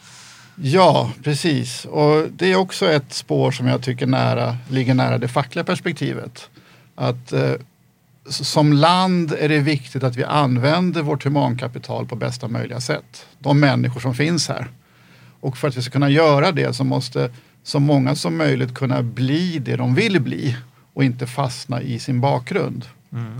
Ja, 0.55 1.11
precis. 1.23 1.85
Och 1.85 2.27
det 2.31 2.51
är 2.51 2.55
också 2.55 2.91
ett 2.91 3.13
spår 3.13 3.51
som 3.51 3.67
jag 3.67 3.83
tycker 3.83 4.07
nära, 4.07 4.57
ligger 4.69 4.93
nära 4.93 5.17
det 5.17 5.27
fackliga 5.27 5.63
perspektivet. 5.63 6.49
Att 6.95 7.33
eh, 7.33 7.51
som 8.29 8.73
land 8.73 9.33
är 9.39 9.49
det 9.49 9.59
viktigt 9.59 10.03
att 10.03 10.15
vi 10.15 10.23
använder 10.23 11.01
vårt 11.01 11.25
humankapital 11.25 12.05
på 12.05 12.15
bästa 12.15 12.47
möjliga 12.47 12.81
sätt. 12.81 13.25
De 13.39 13.59
människor 13.59 13.99
som 13.99 14.15
finns 14.15 14.47
här. 14.47 14.67
Och 15.39 15.57
för 15.57 15.67
att 15.67 15.77
vi 15.77 15.81
ska 15.81 15.91
kunna 15.91 16.09
göra 16.09 16.51
det 16.51 16.73
så 16.73 16.83
måste 16.83 17.31
så 17.63 17.79
många 17.79 18.15
som 18.15 18.37
möjligt 18.37 18.73
kunna 18.73 19.03
bli 19.03 19.59
det 19.59 19.75
de 19.75 19.95
vill 19.95 20.21
bli 20.21 20.57
och 20.93 21.03
inte 21.03 21.27
fastna 21.27 21.81
i 21.81 21.99
sin 21.99 22.21
bakgrund. 22.21 22.85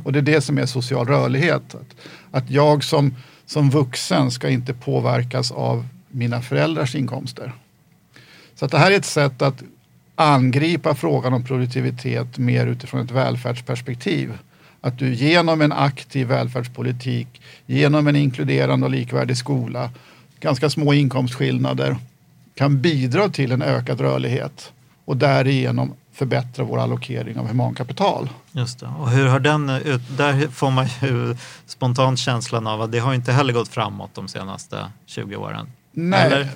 Och 0.04 0.14
det 0.14 0.20
är 0.20 0.24
det 0.24 0.42
som 0.42 0.58
är 0.58 0.66
social 0.66 1.08
rörlighet. 1.08 1.76
Att, 1.76 1.96
att 2.32 2.50
jag 2.50 2.84
som, 2.84 3.16
som 3.46 3.70
vuxen 3.70 4.32
ska 4.32 4.50
inte 4.50 4.74
påverkas 4.74 5.52
av 5.52 5.88
mina 6.08 6.42
föräldrars 6.42 6.96
inkomster. 6.96 7.54
Så 8.56 8.66
att 8.66 8.72
det 8.72 8.78
här 8.78 8.92
är 8.92 8.96
ett 8.96 9.06
sätt 9.06 9.42
att 9.42 9.64
angripa 10.16 10.96
frågan 10.96 11.34
om 11.34 11.44
produktivitet 11.44 12.38
mer 12.38 12.68
utifrån 12.68 13.02
ett 13.02 13.12
välfärdsperspektiv. 13.12 14.34
Att 14.86 15.00
du 15.00 15.14
genom 15.14 15.62
en 15.62 15.72
aktiv 15.72 16.28
välfärdspolitik, 16.28 17.42
genom 17.66 18.08
en 18.08 18.16
inkluderande 18.16 18.86
och 18.86 18.92
likvärdig 18.92 19.38
skola, 19.38 19.90
ganska 20.40 20.70
små 20.70 20.94
inkomstskillnader, 20.94 21.98
kan 22.56 22.82
bidra 22.82 23.30
till 23.30 23.52
en 23.52 23.62
ökad 23.62 24.02
rörlighet 24.02 24.72
och 25.06 25.18
därigenom 25.18 25.94
förbättra 26.14 26.64
vår 26.64 26.80
allokering 26.80 27.40
av 27.40 27.48
humankapital. 27.48 28.30
Just 28.52 28.80
det. 28.80 28.86
Och 29.00 29.10
hur 29.10 29.28
har 29.28 29.40
den 29.40 29.70
ut, 29.70 30.02
där 30.18 30.48
får 30.48 30.72
man 30.72 30.88
ju 31.02 31.36
spontant 31.66 32.20
känslan 32.20 32.68
av 32.68 32.82
att 32.82 32.92
det 32.92 33.00
har 33.00 33.14
inte 33.14 33.32
heller 33.32 33.54
gått 33.54 33.70
framåt 33.70 34.12
de 34.14 34.28
senaste 34.28 34.86
20 35.06 35.36
åren. 35.36 35.68
Nej. 35.92 36.48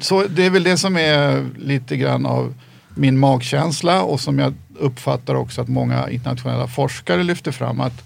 Så 0.00 0.24
det 0.26 0.46
är 0.46 0.50
väl 0.50 0.62
det 0.62 0.76
som 0.76 0.96
är 0.96 1.46
lite 1.56 1.96
grann 1.96 2.26
av 2.26 2.54
min 2.98 3.18
magkänsla 3.18 4.02
och 4.02 4.20
som 4.20 4.38
jag 4.38 4.54
uppfattar 4.78 5.34
också 5.34 5.62
att 5.62 5.68
många 5.68 6.10
internationella 6.10 6.66
forskare 6.66 7.22
lyfter 7.22 7.52
fram. 7.52 7.80
att 7.80 8.04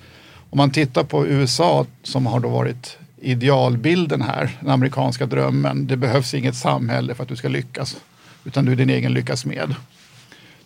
Om 0.50 0.56
man 0.58 0.70
tittar 0.70 1.04
på 1.04 1.26
USA 1.26 1.86
som 2.02 2.26
har 2.26 2.40
då 2.40 2.48
varit 2.48 2.98
idealbilden 3.20 4.22
här, 4.22 4.50
den 4.60 4.70
amerikanska 4.70 5.26
drömmen. 5.26 5.86
Det 5.86 5.96
behövs 5.96 6.34
inget 6.34 6.56
samhälle 6.56 7.14
för 7.14 7.22
att 7.22 7.28
du 7.28 7.36
ska 7.36 7.48
lyckas, 7.48 7.96
utan 8.44 8.64
du 8.64 8.72
är 8.72 8.76
din 8.76 8.90
egen 8.90 9.12
lyckas 9.12 9.44
med. 9.44 9.74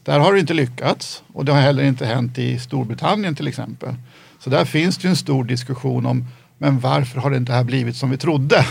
Där 0.03 0.19
har 0.19 0.33
det 0.33 0.41
inte 0.41 0.55
lyckats 0.55 1.23
och 1.33 1.45
det 1.45 1.53
har 1.53 1.61
heller 1.61 1.85
inte 1.85 2.07
hänt 2.07 2.39
i 2.39 2.59
Storbritannien 2.59 3.35
till 3.35 3.49
exempel. 3.49 3.95
Så 4.39 4.51
där 4.51 4.65
finns 4.65 4.99
det 4.99 5.09
en 5.09 5.17
stor 5.17 5.45
diskussion 5.45 6.07
om 6.07 6.27
men 6.59 6.81
varför 6.81 7.21
har 7.21 7.31
det 7.31 7.37
inte 7.37 7.53
här 7.53 7.65
blivit 7.65 7.97
som 7.97 8.11
vi 8.11 8.17
trodde? 8.19 8.67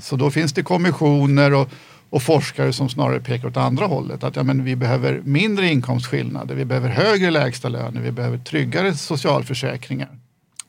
Så 0.00 0.16
då 0.16 0.30
finns 0.30 0.52
det 0.52 0.62
kommissioner 0.62 1.54
och, 1.54 1.68
och 2.10 2.22
forskare 2.22 2.72
som 2.72 2.88
snarare 2.88 3.20
pekar 3.20 3.48
åt 3.48 3.56
andra 3.56 3.86
hållet. 3.86 4.24
Att 4.24 4.36
ja, 4.36 4.42
men 4.42 4.64
vi 4.64 4.76
behöver 4.76 5.20
mindre 5.24 5.68
inkomstskillnader, 5.68 6.54
vi 6.54 6.64
behöver 6.64 6.88
högre 6.88 7.30
lägstalöner, 7.30 8.00
vi 8.00 8.12
behöver 8.12 8.38
tryggare 8.38 8.94
socialförsäkringar. 8.94 10.08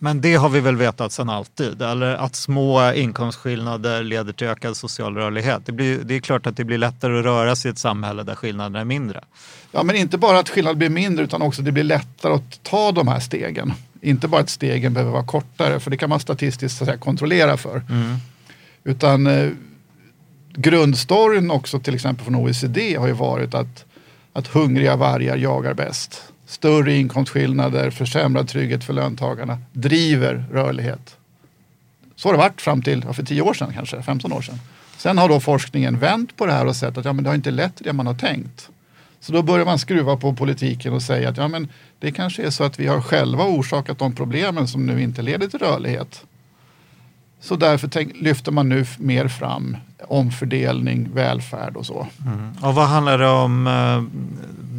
Men 0.04 0.22
det 0.22 0.36
har 0.36 0.50
vi 0.50 0.60
väl 0.60 0.76
vetat 0.76 1.12
sedan 1.12 1.30
alltid, 1.30 1.82
eller 1.82 2.16
att 2.16 2.36
små 2.36 2.94
inkomstskillnader 2.94 4.04
leder 4.04 4.34
till 4.34 4.48
ökad 4.48 4.78
social 4.78 5.16
rörlighet. 5.16 5.66
Det, 5.66 5.72
blir, 5.72 5.98
det 5.98 6.16
är 6.16 6.20
klart 6.20 6.48
att 6.48 6.58
det 6.58 6.64
blir 6.64 6.78
lättare 6.78 7.20
att 7.20 7.26
röra 7.26 7.56
sig 7.56 7.70
i 7.70 7.72
ett 7.72 7.78
samhälle 7.78 8.24
där 8.24 8.36
skillnaderna 8.36 8.80
är 8.80 8.86
mindre. 8.86 9.24
Ja, 9.72 9.84
men 9.84 9.96
inte 9.96 10.18
bara 10.18 10.40
att 10.40 10.50
skillnaden 10.50 10.78
blir 10.78 10.90
mindre 10.90 11.24
utan 11.24 11.42
också 11.42 11.62
att 11.62 11.66
det 11.66 11.72
blir 11.72 11.84
lättare 11.84 12.34
att 12.34 12.64
ta 12.64 12.92
de 12.92 13.08
här 13.08 13.20
stegen. 13.20 13.74
Inte 14.02 14.28
bara 14.28 14.42
att 14.42 14.50
stegen 14.50 14.94
behöver 14.94 15.12
vara 15.12 15.26
kortare, 15.26 15.80
för 15.80 15.92
det 15.92 15.98
kan 15.98 16.10
man 16.10 16.20
statistiskt 16.20 16.78
så 16.78 16.84
att 16.84 16.88
säga, 16.88 16.98
kontrollera 16.98 17.58
för. 17.58 17.82
Utan 18.84 19.28
eh, 19.28 19.50
grundstoryn 20.54 21.52
också 21.52 21.80
till 21.80 21.96
exempel 21.96 22.26
från 22.26 22.36
OECD 22.36 22.96
har 22.96 23.08
ju 23.08 23.14
varit 23.14 23.54
att, 23.54 23.86
att 24.34 24.48
hungriga 24.48 24.96
vargar 24.96 25.38
jagar 25.38 25.74
bäst. 25.74 26.24
Större 26.46 26.96
inkomstskillnader, 26.96 27.90
försämrad 27.90 28.48
trygghet 28.48 28.84
för 28.84 28.94
löntagarna 28.94 29.58
driver 29.72 30.46
rörlighet. 30.52 31.18
Så 32.16 32.28
har 32.28 32.34
det 32.34 32.40
varit 32.40 32.62
fram 32.62 32.82
till 32.82 33.04
ja, 33.08 33.14
för 33.14 33.24
10 33.24 33.42
år 33.42 33.54
sedan 33.54 33.74
kanske, 33.74 34.02
15 34.02 34.34
år 34.34 34.42
sedan. 34.42 34.60
Sen 34.98 35.18
har 35.18 35.30
då 35.30 35.40
forskningen 35.40 36.00
vänt 36.00 36.38
på 36.38 36.46
det 36.46 36.54
här 36.54 36.66
och 36.66 36.76
sett 36.76 36.98
att 36.98 37.06
ja, 37.06 37.14
men 37.14 37.24
det 37.24 37.30
har 37.30 37.36
inte 37.36 37.52
lett 37.52 37.76
till 37.76 37.86
det 37.86 37.94
man 37.94 38.08
har 38.08 38.14
tänkt. 38.14 38.70
Så 39.20 39.34
då 39.34 39.42
börjar 39.42 39.66
man 39.66 39.80
skruva 39.80 40.18
på 40.18 40.34
politiken 40.34 40.94
och 40.94 41.02
säga 41.02 41.30
att 41.30 41.38
ja, 41.38 41.48
men 41.48 41.68
det 42.00 42.12
kanske 42.12 42.44
är 42.44 42.50
så 42.50 42.64
att 42.64 42.80
vi 42.80 42.88
har 42.88 43.02
själva 43.02 43.46
orsakat 43.46 44.00
de 44.00 44.16
problemen 44.16 44.68
som 44.68 44.86
nu 44.86 45.02
inte 45.02 45.22
leder 45.22 45.48
till 45.48 45.60
rörlighet. 45.60 46.24
Så 47.42 47.56
därför 47.56 47.88
tänk, 47.88 48.16
lyfter 48.16 48.52
man 48.52 48.70
nu 48.70 48.86
mer 48.98 49.28
fram 49.28 49.78
omfördelning, 50.08 51.10
välfärd 51.14 51.76
och 51.76 51.86
så. 51.86 52.08
Och 52.62 52.76
vad 52.76 52.88
handlar 52.88 53.18
det 53.18 53.28
om 53.28 53.68
eh, 53.68 54.04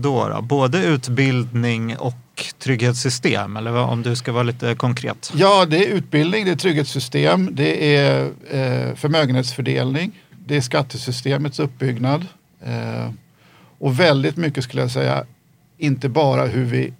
då, 0.02 0.28
då? 0.28 0.42
Både 0.42 0.84
utbildning 0.84 1.96
och 1.96 2.14
trygghetssystem, 2.58 3.56
eller 3.56 3.76
om 3.76 4.02
du 4.02 4.16
ska 4.16 4.32
vara 4.32 4.42
lite 4.42 4.74
konkret? 4.74 5.32
Ja, 5.36 5.66
det 5.66 5.86
är 5.86 5.94
utbildning, 5.94 6.44
det 6.44 6.50
är 6.50 6.56
trygghetssystem, 6.56 7.48
det 7.52 7.96
är 7.96 8.24
eh, 8.50 8.94
förmögenhetsfördelning, 8.94 10.12
det 10.46 10.56
är 10.56 10.60
skattesystemets 10.60 11.58
uppbyggnad. 11.58 12.26
Eh, 12.64 13.10
och 13.78 14.00
väldigt 14.00 14.36
mycket 14.36 14.64
skulle 14.64 14.82
jag 14.82 14.90
säga, 14.90 15.24
inte 15.78 16.08
bara 16.08 16.46
hur 16.46 16.64
vi 16.64 16.92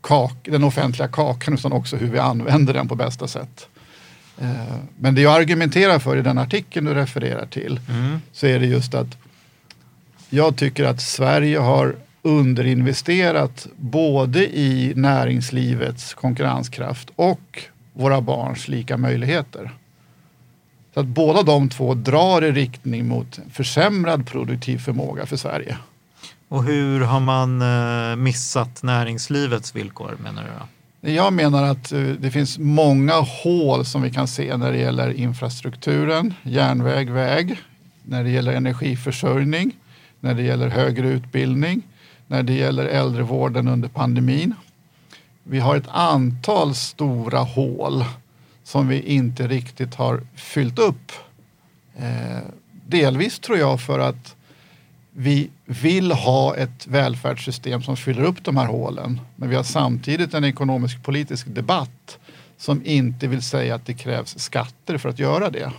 kak, 0.00 0.36
den 0.42 0.64
offentliga 0.64 1.08
kakan 1.08 1.54
utan 1.54 1.72
också 1.72 1.96
hur 1.96 2.10
vi 2.10 2.18
använder 2.18 2.74
den 2.74 2.88
på 2.88 2.94
bästa 2.94 3.28
sätt. 3.28 3.68
Eh, 4.40 4.76
men 4.98 5.14
det 5.14 5.20
jag 5.20 5.40
argumenterar 5.40 5.98
för 5.98 6.16
i 6.16 6.22
den 6.22 6.38
artikeln 6.38 6.86
du 6.86 6.94
refererar 6.94 7.46
till 7.46 7.80
så 8.32 8.46
är 8.46 8.60
det 8.60 8.66
just 8.66 8.94
att 8.94 9.16
jag 10.30 10.56
tycker 10.56 10.84
att 10.84 11.00
Sverige 11.00 11.58
har 11.58 11.96
underinvesterat 12.22 13.66
både 13.76 14.58
i 14.58 14.92
näringslivets 14.96 16.14
konkurrenskraft 16.14 17.10
och 17.16 17.62
våra 17.92 18.20
barns 18.20 18.68
lika 18.68 18.96
möjligheter. 18.96 19.70
Så 20.94 21.00
att 21.00 21.06
båda 21.06 21.42
de 21.42 21.68
två 21.68 21.94
drar 21.94 22.44
i 22.44 22.52
riktning 22.52 23.08
mot 23.08 23.38
försämrad 23.52 24.26
produktiv 24.26 24.78
förmåga 24.78 25.26
för 25.26 25.36
Sverige. 25.36 25.76
Och 26.48 26.64
hur 26.64 27.00
har 27.00 27.20
man 27.20 27.62
eh, 27.62 28.16
missat 28.16 28.82
näringslivets 28.82 29.76
villkor 29.76 30.16
menar 30.22 30.42
du? 30.42 30.48
Då? 30.48 30.77
Jag 31.00 31.32
menar 31.32 31.62
att 31.62 31.92
eh, 31.92 32.02
det 32.02 32.30
finns 32.30 32.58
många 32.58 33.14
hål 33.14 33.84
som 33.84 34.02
vi 34.02 34.10
kan 34.10 34.28
se 34.28 34.56
när 34.56 34.72
det 34.72 34.78
gäller 34.78 35.12
infrastrukturen, 35.12 36.34
järnväg, 36.42 37.10
väg, 37.10 37.56
när 38.02 38.24
det 38.24 38.30
gäller 38.30 38.52
energiförsörjning, 38.52 39.72
när 40.20 40.34
det 40.34 40.42
gäller 40.42 40.68
högre 40.68 41.08
utbildning, 41.08 41.82
när 42.26 42.42
det 42.42 42.52
gäller 42.52 42.84
äldrevården 42.84 43.68
under 43.68 43.88
pandemin. 43.88 44.54
Vi 45.42 45.58
har 45.58 45.76
ett 45.76 45.88
antal 45.88 46.74
stora 46.74 47.38
hål 47.38 48.04
som 48.64 48.88
vi 48.88 49.00
inte 49.00 49.48
riktigt 49.48 49.94
har 49.94 50.20
fyllt 50.34 50.78
upp. 50.78 51.12
Eh, 51.96 52.42
delvis 52.86 53.38
tror 53.38 53.58
jag 53.58 53.80
för 53.80 53.98
att 53.98 54.36
vi 55.20 55.50
vill 55.64 56.12
ha 56.12 56.56
ett 56.56 56.86
välfärdssystem 56.86 57.82
som 57.82 57.96
fyller 57.96 58.22
upp 58.22 58.44
de 58.44 58.56
här 58.56 58.66
hålen. 58.66 59.20
Men 59.36 59.48
vi 59.48 59.56
har 59.56 59.62
samtidigt 59.62 60.34
en 60.34 60.44
ekonomisk 60.44 61.02
politisk 61.02 61.46
debatt 61.46 62.18
som 62.56 62.82
inte 62.84 63.26
vill 63.26 63.42
säga 63.42 63.74
att 63.74 63.86
det 63.86 63.94
krävs 63.94 64.38
skatter 64.38 64.98
för 64.98 65.08
att 65.08 65.18
göra 65.18 65.50
det. 65.50 65.72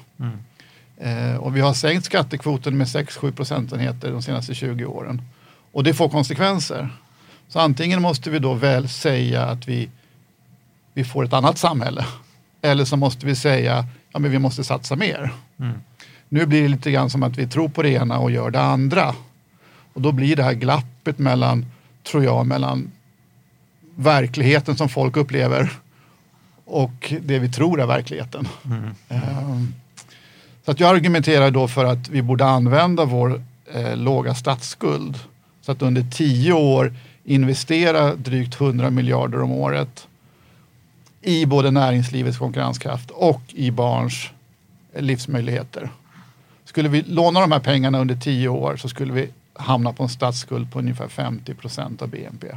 Eh, 0.98 1.36
och 1.36 1.56
vi 1.56 1.62
har 1.62 1.74
sänkt 1.74 2.06
skattekvoten 2.06 2.78
med 2.78 2.88
6-7 2.88 3.32
procentenheter 3.32 4.12
de 4.12 4.22
senaste 4.22 4.54
20 4.54 4.86
åren. 4.86 5.22
Och 5.72 5.84
det 5.84 5.94
får 5.94 6.10
konsekvenser. 6.10 6.90
Så 7.48 7.60
antingen 7.60 8.02
måste 8.02 8.30
vi 8.30 8.40
då 8.40 8.54
väl 8.54 8.90
säga 8.90 9.44
att 9.44 9.68
vi, 9.68 9.90
vi 10.94 11.04
får 11.04 11.26
ett 11.26 11.34
annat 11.34 11.58
samhälle. 11.58 12.06
Eller 12.62 12.86
så 12.86 12.98
måste 12.98 13.26
vi 13.26 13.36
säga 13.36 13.86
ja, 14.12 14.20
men 14.20 14.32
vi 14.32 14.40
måste 14.40 14.64
satsa 14.64 14.96
mer. 14.96 15.32
Nu 16.30 16.46
blir 16.46 16.62
det 16.62 16.68
lite 16.68 16.92
grann 16.92 17.10
som 17.10 17.24
att 17.24 17.38
vi 17.38 17.48
tror 17.48 17.70
på 17.70 17.82
det 17.82 17.90
ena 17.90 18.20
och 18.20 18.32
gör 18.32 18.52
det 18.52 18.62
andra. 18.62 19.16
Och 19.94 20.02
då 20.02 20.12
blir 20.12 20.36
det 20.36 20.44
här 20.44 20.54
glappet 20.54 21.20
mellan, 21.20 21.66
tror 22.04 22.24
jag, 22.24 22.46
mellan 22.48 22.92
verkligheten 23.96 24.78
som 24.78 24.90
folk 24.90 25.18
upplever 25.18 25.72
och 26.66 27.14
det 27.22 27.40
vi 27.40 27.50
tror 27.50 27.82
är 27.82 27.86
verkligheten. 27.86 28.48
Ehm, 29.10 29.74
så 30.66 30.72
att 30.72 30.80
jag 30.80 30.96
argumenterar 30.96 31.52
då 31.52 31.68
för 31.68 31.86
att 31.86 32.10
vi 32.10 32.22
borde 32.22 32.46
använda 32.46 33.06
vår 33.06 33.44
eh, 33.74 33.98
låga 33.98 34.36
statsskuld. 34.36 35.20
Så 35.62 35.72
att 35.72 35.82
under 35.82 36.02
tio 36.12 36.54
år 36.54 36.94
investera 37.24 38.16
drygt 38.16 38.62
100 38.62 38.90
miljarder 38.90 39.42
om 39.42 39.52
året 39.52 40.08
i 41.22 41.46
både 41.46 41.72
näringslivets 41.72 42.38
konkurrenskraft 42.38 43.12
och 43.12 43.42
i 43.48 43.72
barns 43.72 44.30
eh, 44.94 45.02
livsmöjligheter. 45.02 45.90
Skulle 46.66 46.90
vi 46.90 47.02
låna 47.02 47.40
de 47.40 47.52
här 47.52 47.60
pengarna 47.60 48.00
under 48.00 48.16
tio 48.16 48.48
år 48.48 48.78
så 48.78 48.90
skulle 48.90 49.14
vi 49.14 49.30
hamna 49.60 49.94
på 49.94 50.04
en 50.04 50.10
statsskuld 50.10 50.72
på 50.72 50.80
ungefär 50.80 51.08
50 51.08 51.54
procent 51.54 52.02
av 52.02 52.10
BNP. 52.10 52.48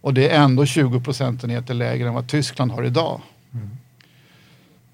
Och 0.00 0.14
det 0.14 0.28
är 0.28 0.42
ändå 0.42 0.66
20 0.66 1.00
procentenheter 1.00 1.74
lägre 1.74 2.08
än 2.08 2.14
vad 2.14 2.28
Tyskland 2.28 2.72
har 2.72 2.82
idag. 2.82 3.20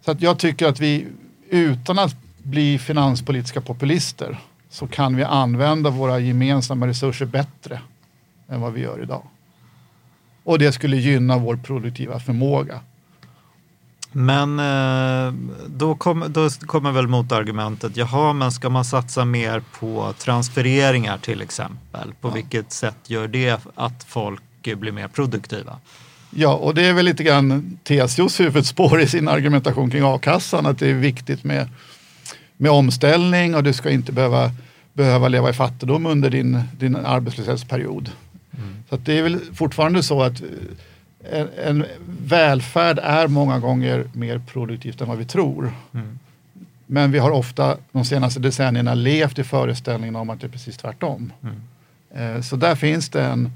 Så 0.04 0.10
att 0.10 0.22
jag 0.22 0.38
tycker 0.38 0.66
att 0.66 0.80
vi 0.80 1.06
utan 1.50 1.98
att 1.98 2.16
bli 2.42 2.78
finanspolitiska 2.78 3.60
populister 3.60 4.38
så 4.70 4.86
kan 4.86 5.16
vi 5.16 5.24
använda 5.24 5.90
våra 5.90 6.18
gemensamma 6.18 6.86
resurser 6.86 7.26
bättre 7.26 7.80
än 8.48 8.60
vad 8.60 8.72
vi 8.72 8.80
gör 8.80 9.02
idag. 9.02 9.22
Och 10.44 10.58
det 10.58 10.72
skulle 10.72 10.96
gynna 10.96 11.38
vår 11.38 11.56
produktiva 11.56 12.20
förmåga. 12.20 12.80
Men 14.18 14.58
eh, 14.58 15.34
då, 15.66 15.94
kom, 15.94 16.24
då 16.28 16.50
kommer 16.50 16.92
väl 16.92 17.06
motargumentet, 17.06 17.96
jaha, 17.96 18.32
men 18.32 18.52
ska 18.52 18.68
man 18.68 18.84
satsa 18.84 19.24
mer 19.24 19.62
på 19.78 20.14
transfereringar 20.18 21.18
till 21.18 21.42
exempel? 21.42 22.12
På 22.20 22.30
vilket 22.30 22.72
sätt 22.72 22.96
gör 23.06 23.28
det 23.28 23.60
att 23.74 24.04
folk 24.08 24.42
blir 24.76 24.92
mer 24.92 25.08
produktiva? 25.08 25.78
Ja, 26.30 26.54
och 26.54 26.74
det 26.74 26.86
är 26.86 26.92
väl 26.92 27.04
lite 27.04 27.24
grann 27.24 27.78
TCOs 27.84 28.40
huvudspår 28.40 29.00
i 29.00 29.06
sin 29.06 29.28
argumentation 29.28 29.90
kring 29.90 30.02
a-kassan, 30.04 30.66
att 30.66 30.78
det 30.78 30.90
är 30.90 30.94
viktigt 30.94 31.44
med, 31.44 31.68
med 32.56 32.70
omställning 32.70 33.54
och 33.54 33.62
du 33.62 33.72
ska 33.72 33.90
inte 33.90 34.12
behöva, 34.12 34.50
behöva 34.92 35.28
leva 35.28 35.50
i 35.50 35.52
fattigdom 35.52 36.06
under 36.06 36.30
din, 36.30 36.62
din 36.78 36.96
arbetslöshetsperiod. 36.96 38.10
Så 38.88 38.94
att 38.94 39.06
det 39.06 39.18
är 39.18 39.22
väl 39.22 39.40
fortfarande 39.54 40.02
så 40.02 40.22
att 40.22 40.42
en, 41.32 41.48
en 41.64 41.84
välfärd 42.20 42.98
är 43.02 43.28
många 43.28 43.58
gånger 43.58 44.04
mer 44.12 44.38
produktivt 44.38 45.00
än 45.00 45.08
vad 45.08 45.18
vi 45.18 45.24
tror. 45.24 45.72
Men 46.86 47.12
vi 47.12 47.18
har 47.18 47.30
ofta 47.30 47.76
de 47.92 48.04
senaste 48.04 48.40
decennierna 48.40 48.94
levt 48.94 49.38
i 49.38 49.44
föreställningen 49.44 50.16
om 50.16 50.30
att 50.30 50.40
det 50.40 50.46
är 50.46 50.50
precis 50.50 50.76
tvärtom. 50.76 51.32
Eh, 52.14 52.40
Så 52.40 52.56
där 52.56 52.74
finns 52.74 53.08
det 53.08 53.22
en, 53.24 53.52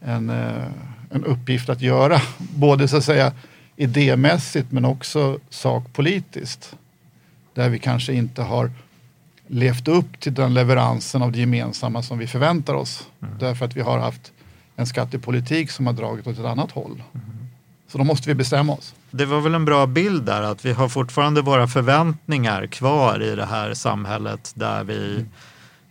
en, 0.00 0.30
eh, 0.30 0.64
en 1.10 1.24
uppgift 1.24 1.68
att 1.68 1.80
göra, 1.80 2.20
både 2.38 2.88
så 2.88 2.96
att 2.96 3.04
säga 3.04 3.32
idémässigt 3.76 4.72
men 4.72 4.84
också 4.84 5.38
sakpolitiskt. 5.50 6.76
Där 7.54 7.68
vi 7.68 7.78
kanske 7.78 8.12
inte 8.12 8.42
har 8.42 8.70
levt 9.46 9.88
upp 9.88 10.20
till 10.20 10.34
den 10.34 10.54
leveransen 10.54 11.22
av 11.22 11.32
det 11.32 11.38
gemensamma 11.38 12.02
som 12.02 12.18
vi 12.18 12.26
förväntar 12.26 12.74
oss. 12.74 13.06
Därför 13.40 13.64
att 13.64 13.76
vi 13.76 13.80
har 13.80 13.98
haft 13.98 14.32
en 14.76 14.86
skattepolitik 14.86 15.70
som 15.70 15.86
har 15.86 15.92
dragit 15.92 16.26
åt 16.26 16.38
ett 16.38 16.44
annat 16.44 16.70
håll. 16.70 17.02
Så 17.88 17.98
då 17.98 18.04
måste 18.04 18.28
vi 18.28 18.34
bestämma 18.34 18.72
oss. 18.72 18.94
Det 19.10 19.24
var 19.24 19.40
väl 19.40 19.54
en 19.54 19.64
bra 19.64 19.86
bild 19.86 20.22
där 20.22 20.42
att 20.42 20.64
vi 20.64 20.72
har 20.72 20.88
fortfarande 20.88 21.42
våra 21.42 21.66
förväntningar 21.66 22.66
kvar 22.66 23.22
i 23.22 23.36
det 23.36 23.46
här 23.46 23.74
samhället 23.74 24.52
där 24.54 24.84
vi 24.84 25.24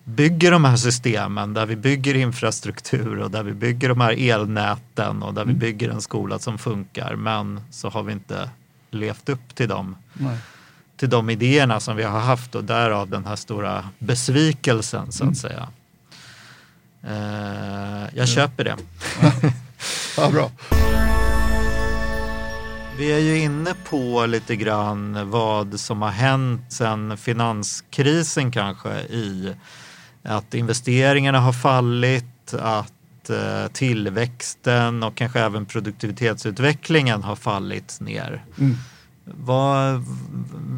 bygger 0.04 0.52
de 0.52 0.66
här 0.66 0.76
systemen, 0.76 1.54
där 1.54 1.66
vi 1.66 1.76
bygger 1.76 2.16
infrastruktur 2.16 3.20
och 3.20 3.32
där 3.32 3.44
vi 3.44 3.54
bygger 3.54 3.90
de 3.90 4.02
här 4.02 4.30
elnäten 4.32 5.24
och 5.24 5.34
där 5.34 5.46
vi 5.46 5.54
bygger 5.54 5.90
en 5.90 6.02
skola 6.02 6.40
som 6.40 6.58
funkar. 6.58 7.16
Men 7.16 7.62
så 7.72 7.90
har 7.90 8.04
vi 8.04 8.14
inte 8.14 8.50
levt 8.92 9.30
upp 9.30 9.56
till 9.56 9.70
dem, 9.70 9.96
Nej. 10.14 10.38
till 10.98 11.10
de 11.10 11.30
idéerna 11.30 11.80
som 11.80 11.96
vi 11.96 12.04
har 12.04 12.20
haft 12.20 12.56
och 12.56 12.64
därav 12.64 13.10
den 13.10 13.26
här 13.26 13.36
stora 13.36 13.90
besvikelsen 14.00 15.12
så 15.12 15.30
att 15.30 15.38
säga. 15.38 15.68
Eh, 17.08 18.08
jag 18.14 18.28
köper 18.28 18.64
det. 18.64 18.78
Ja, 20.18 20.30
bra. 20.30 20.52
Vi 22.98 23.12
är 23.12 23.20
ju 23.20 23.38
inne 23.38 23.74
på 23.90 24.26
lite 24.26 24.56
grann 24.56 25.30
vad 25.30 25.80
som 25.80 26.02
har 26.02 26.10
hänt 26.10 26.62
sedan 26.74 27.18
finanskrisen 27.18 28.52
kanske 28.52 28.90
i 29.00 29.54
att 30.24 30.54
investeringarna 30.54 31.40
har 31.40 31.54
fallit, 31.54 32.54
att 32.54 33.30
eh, 33.30 33.68
tillväxten 33.74 35.04
och 35.04 35.16
kanske 35.16 35.40
även 35.40 35.66
produktivitetsutvecklingen 35.66 37.24
har 37.24 37.36
fallit 37.36 37.98
ner. 38.02 38.44
Mm. 38.60 38.78
Vad, 39.26 40.06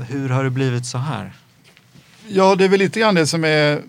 hur 0.09 0.29
har 0.29 0.43
det 0.43 0.49
blivit 0.49 0.85
så 0.85 0.97
här? 0.97 1.33
Ja, 2.27 2.55
det 2.55 2.65
är 2.65 2.69
väl 2.69 2.79
lite 2.79 2.99
grann 2.99 3.15
det 3.15 3.27
som 3.27 3.43
är 3.43 3.81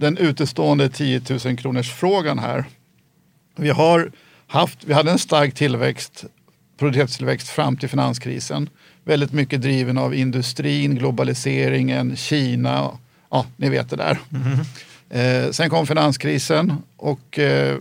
den 0.00 0.16
utestående 0.16 0.88
10 0.88 1.22
000 1.44 1.56
kronors 1.56 1.92
frågan 1.92 2.38
här. 2.38 2.64
Vi 3.56 3.70
har 3.70 4.12
haft, 4.46 4.78
vi 4.84 4.92
hade 4.92 5.10
en 5.10 5.18
stark 5.18 5.54
tillväxt, 5.54 6.24
produktivitetstillväxt 6.78 7.48
fram 7.48 7.76
till 7.76 7.88
finanskrisen. 7.88 8.68
Väldigt 9.04 9.32
mycket 9.32 9.62
driven 9.62 9.98
av 9.98 10.14
industrin, 10.14 10.94
globaliseringen, 10.94 12.16
Kina, 12.16 12.90
ja, 13.30 13.46
ni 13.56 13.68
vet 13.68 13.90
det 13.90 13.96
där. 13.96 14.18
Eh, 15.10 15.50
sen 15.50 15.70
kom 15.70 15.86
finanskrisen 15.86 16.74
och 16.96 17.38
eh, 17.38 17.76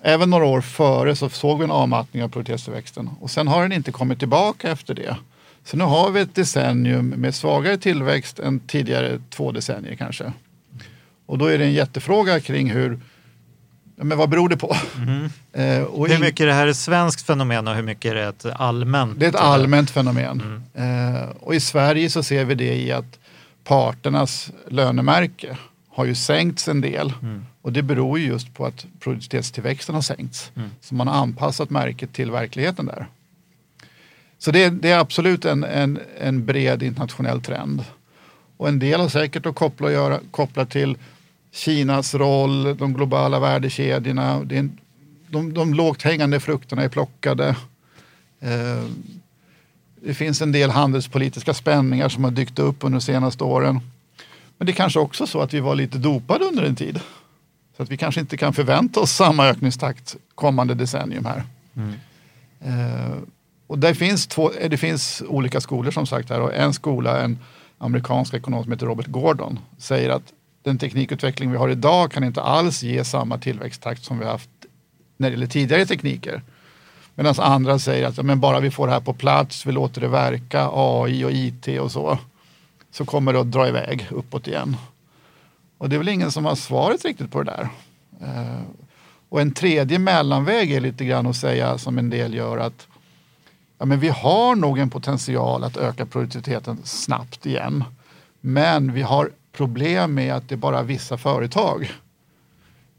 även 0.00 0.30
några 0.30 0.44
år 0.44 0.60
före 0.60 1.16
så 1.16 1.28
såg 1.28 1.58
vi 1.58 1.64
en 1.64 1.70
avmattning 1.70 2.22
av 2.22 2.28
produktivitetstillväxten 2.28 3.10
och 3.20 3.30
sen 3.30 3.48
har 3.48 3.62
den 3.62 3.72
inte 3.72 3.92
kommit 3.92 4.18
tillbaka 4.18 4.70
efter 4.70 4.94
det. 4.94 5.16
Så 5.64 5.76
nu 5.76 5.84
har 5.84 6.10
vi 6.10 6.20
ett 6.20 6.34
decennium 6.34 7.08
med 7.08 7.34
svagare 7.34 7.78
tillväxt 7.78 8.38
än 8.38 8.60
tidigare 8.60 9.20
två 9.30 9.52
decennier 9.52 9.94
kanske. 9.94 10.32
Och 11.26 11.38
då 11.38 11.46
är 11.46 11.58
det 11.58 11.64
en 11.64 11.72
jättefråga 11.72 12.40
kring 12.40 12.70
hur, 12.70 13.00
men 13.96 14.18
vad 14.18 14.28
beror 14.28 14.48
det 14.48 14.56
på? 14.56 14.76
Eh, 15.54 15.82
och 15.82 16.08
Hur 16.08 16.18
mycket 16.18 16.46
det 16.46 16.52
här 16.52 16.66
är 16.66 16.70
ett 16.70 16.76
svenskt 16.76 17.26
fenomen 17.26 17.68
och 17.68 17.74
hur 17.74 17.82
mycket 17.82 18.10
är 18.10 18.14
det 18.14 18.24
ett 18.24 18.46
allmänt? 18.46 19.20
det 19.20 19.26
är 19.26 19.28
ett 19.30 19.34
allmänt 19.36 19.90
fenomen. 19.90 20.62
Eh, 20.74 21.28
och 21.40 21.54
i 21.54 21.60
Sverige 21.60 22.10
så 22.10 22.22
ser 22.22 22.44
vi 22.44 22.54
det 22.54 22.74
i 22.74 22.92
att 22.92 23.18
parternas 23.64 24.50
lönemärke 24.68 25.56
har 25.90 26.04
ju 26.04 26.14
sänkts 26.14 26.68
en 26.68 26.80
del. 26.80 27.12
Och 27.62 27.72
det 27.72 27.82
beror 27.82 28.18
ju 28.18 28.26
just 28.26 28.54
på 28.54 28.66
att 28.66 28.86
produktivitetstillväxten 29.00 29.94
har 29.94 30.02
sänkts. 30.02 30.52
Så 30.80 30.94
man 30.94 31.08
har 31.08 31.14
anpassat 31.14 31.70
märket 31.70 32.12
till 32.12 32.30
verkligheten 32.30 32.86
där. 32.86 33.06
Så 34.38 34.50
det, 34.50 34.68
det 34.70 34.90
är 34.90 34.98
absolut 34.98 35.44
en, 35.44 35.64
en, 35.64 35.98
en 36.20 36.44
bred 36.44 36.82
internationell 36.82 37.40
trend. 37.40 37.84
Och 38.62 38.68
en 38.68 38.78
del 38.78 39.00
har 39.00 39.08
säkert 39.08 39.46
att 39.46 39.54
koppla, 39.54 39.86
att 39.86 39.92
göra, 39.92 40.20
koppla 40.30 40.66
till 40.66 40.96
Kinas 41.52 42.14
roll, 42.14 42.76
de 42.76 42.94
globala 42.94 43.40
värdekedjorna. 43.40 44.44
Det 44.44 44.54
är 44.54 44.58
en, 44.58 44.78
de, 45.30 45.54
de 45.54 45.74
lågt 45.74 46.02
hängande 46.02 46.40
frukterna 46.40 46.82
är 46.82 46.88
plockade. 46.88 47.56
Eh, 48.40 48.84
det 50.02 50.14
finns 50.14 50.42
en 50.42 50.52
del 50.52 50.70
handelspolitiska 50.70 51.54
spänningar 51.54 52.08
som 52.08 52.24
har 52.24 52.30
dykt 52.30 52.58
upp 52.58 52.76
under 52.84 52.98
de 52.98 53.04
senaste 53.04 53.44
åren. 53.44 53.80
Men 54.58 54.66
det 54.66 54.72
är 54.72 54.74
kanske 54.74 54.98
också 54.98 55.26
så 55.26 55.40
att 55.40 55.54
vi 55.54 55.60
var 55.60 55.74
lite 55.74 55.98
dopade 55.98 56.44
under 56.44 56.62
en 56.62 56.76
tid. 56.76 57.00
Så 57.76 57.82
att 57.82 57.90
vi 57.90 57.96
kanske 57.96 58.20
inte 58.20 58.36
kan 58.36 58.52
förvänta 58.52 59.00
oss 59.00 59.12
samma 59.12 59.46
ökningstakt 59.46 60.16
kommande 60.34 60.74
decennium 60.74 61.24
här. 61.24 61.44
Eh, 62.60 63.16
och 63.66 63.78
det 63.78 63.94
finns, 63.94 64.26
två, 64.26 64.52
eh, 64.52 64.70
det 64.70 64.76
finns 64.76 65.22
olika 65.28 65.60
skolor 65.60 65.90
som 65.90 66.06
sagt 66.06 66.30
här 66.30 66.40
och 66.40 66.54
en 66.54 66.74
skola, 66.74 67.22
en 67.22 67.38
amerikansk 67.82 68.34
ekonom 68.34 68.62
som 68.62 68.72
heter 68.72 68.86
Robert 68.86 69.06
Gordon, 69.06 69.58
säger 69.78 70.10
att 70.10 70.32
den 70.62 70.78
teknikutveckling 70.78 71.50
vi 71.50 71.56
har 71.56 71.68
idag 71.68 72.12
kan 72.12 72.24
inte 72.24 72.42
alls 72.42 72.82
ge 72.82 73.04
samma 73.04 73.38
tillväxttakt 73.38 74.04
som 74.04 74.18
vi 74.18 74.24
haft 74.24 74.50
när 75.16 75.30
det 75.30 75.34
gäller 75.34 75.46
tidigare 75.46 75.86
tekniker. 75.86 76.42
Medan 77.14 77.34
andra 77.38 77.78
säger 77.78 78.06
att 78.06 78.16
ja, 78.16 78.22
men 78.22 78.40
bara 78.40 78.60
vi 78.60 78.70
får 78.70 78.86
det 78.86 78.92
här 78.92 79.00
på 79.00 79.14
plats, 79.14 79.66
vi 79.66 79.72
låter 79.72 80.00
det 80.00 80.08
verka, 80.08 80.68
AI 80.72 81.24
och 81.24 81.32
IT 81.32 81.68
och 81.80 81.92
så, 81.92 82.18
så 82.90 83.04
kommer 83.04 83.32
det 83.32 83.40
att 83.40 83.52
dra 83.52 83.68
iväg 83.68 84.06
uppåt 84.10 84.48
igen. 84.48 84.76
Och 85.78 85.88
det 85.88 85.96
är 85.96 85.98
väl 85.98 86.08
ingen 86.08 86.32
som 86.32 86.44
har 86.44 86.54
svaret 86.54 87.04
riktigt 87.04 87.30
på 87.30 87.42
det 87.42 87.50
där. 87.50 87.68
Eh, 88.20 88.62
och 89.28 89.40
en 89.40 89.52
tredje 89.52 89.98
mellanväg 89.98 90.72
är 90.72 90.80
lite 90.80 91.04
grann 91.04 91.26
att 91.26 91.36
säga 91.36 91.78
som 91.78 91.98
en 91.98 92.10
del 92.10 92.34
gör 92.34 92.58
att 92.58 92.86
ja, 93.82 93.86
men 93.86 94.00
vi 94.00 94.08
har 94.08 94.54
nog 94.56 94.78
en 94.78 94.90
potential 94.90 95.64
att 95.64 95.76
öka 95.76 96.06
produktiviteten 96.06 96.78
snabbt 96.84 97.46
igen. 97.46 97.84
Men 98.40 98.92
vi 98.92 99.02
har 99.02 99.30
problem 99.52 100.14
med 100.14 100.34
att 100.34 100.48
det 100.48 100.54
är 100.54 100.56
bara 100.56 100.82
vissa 100.82 101.18
företag. 101.18 101.92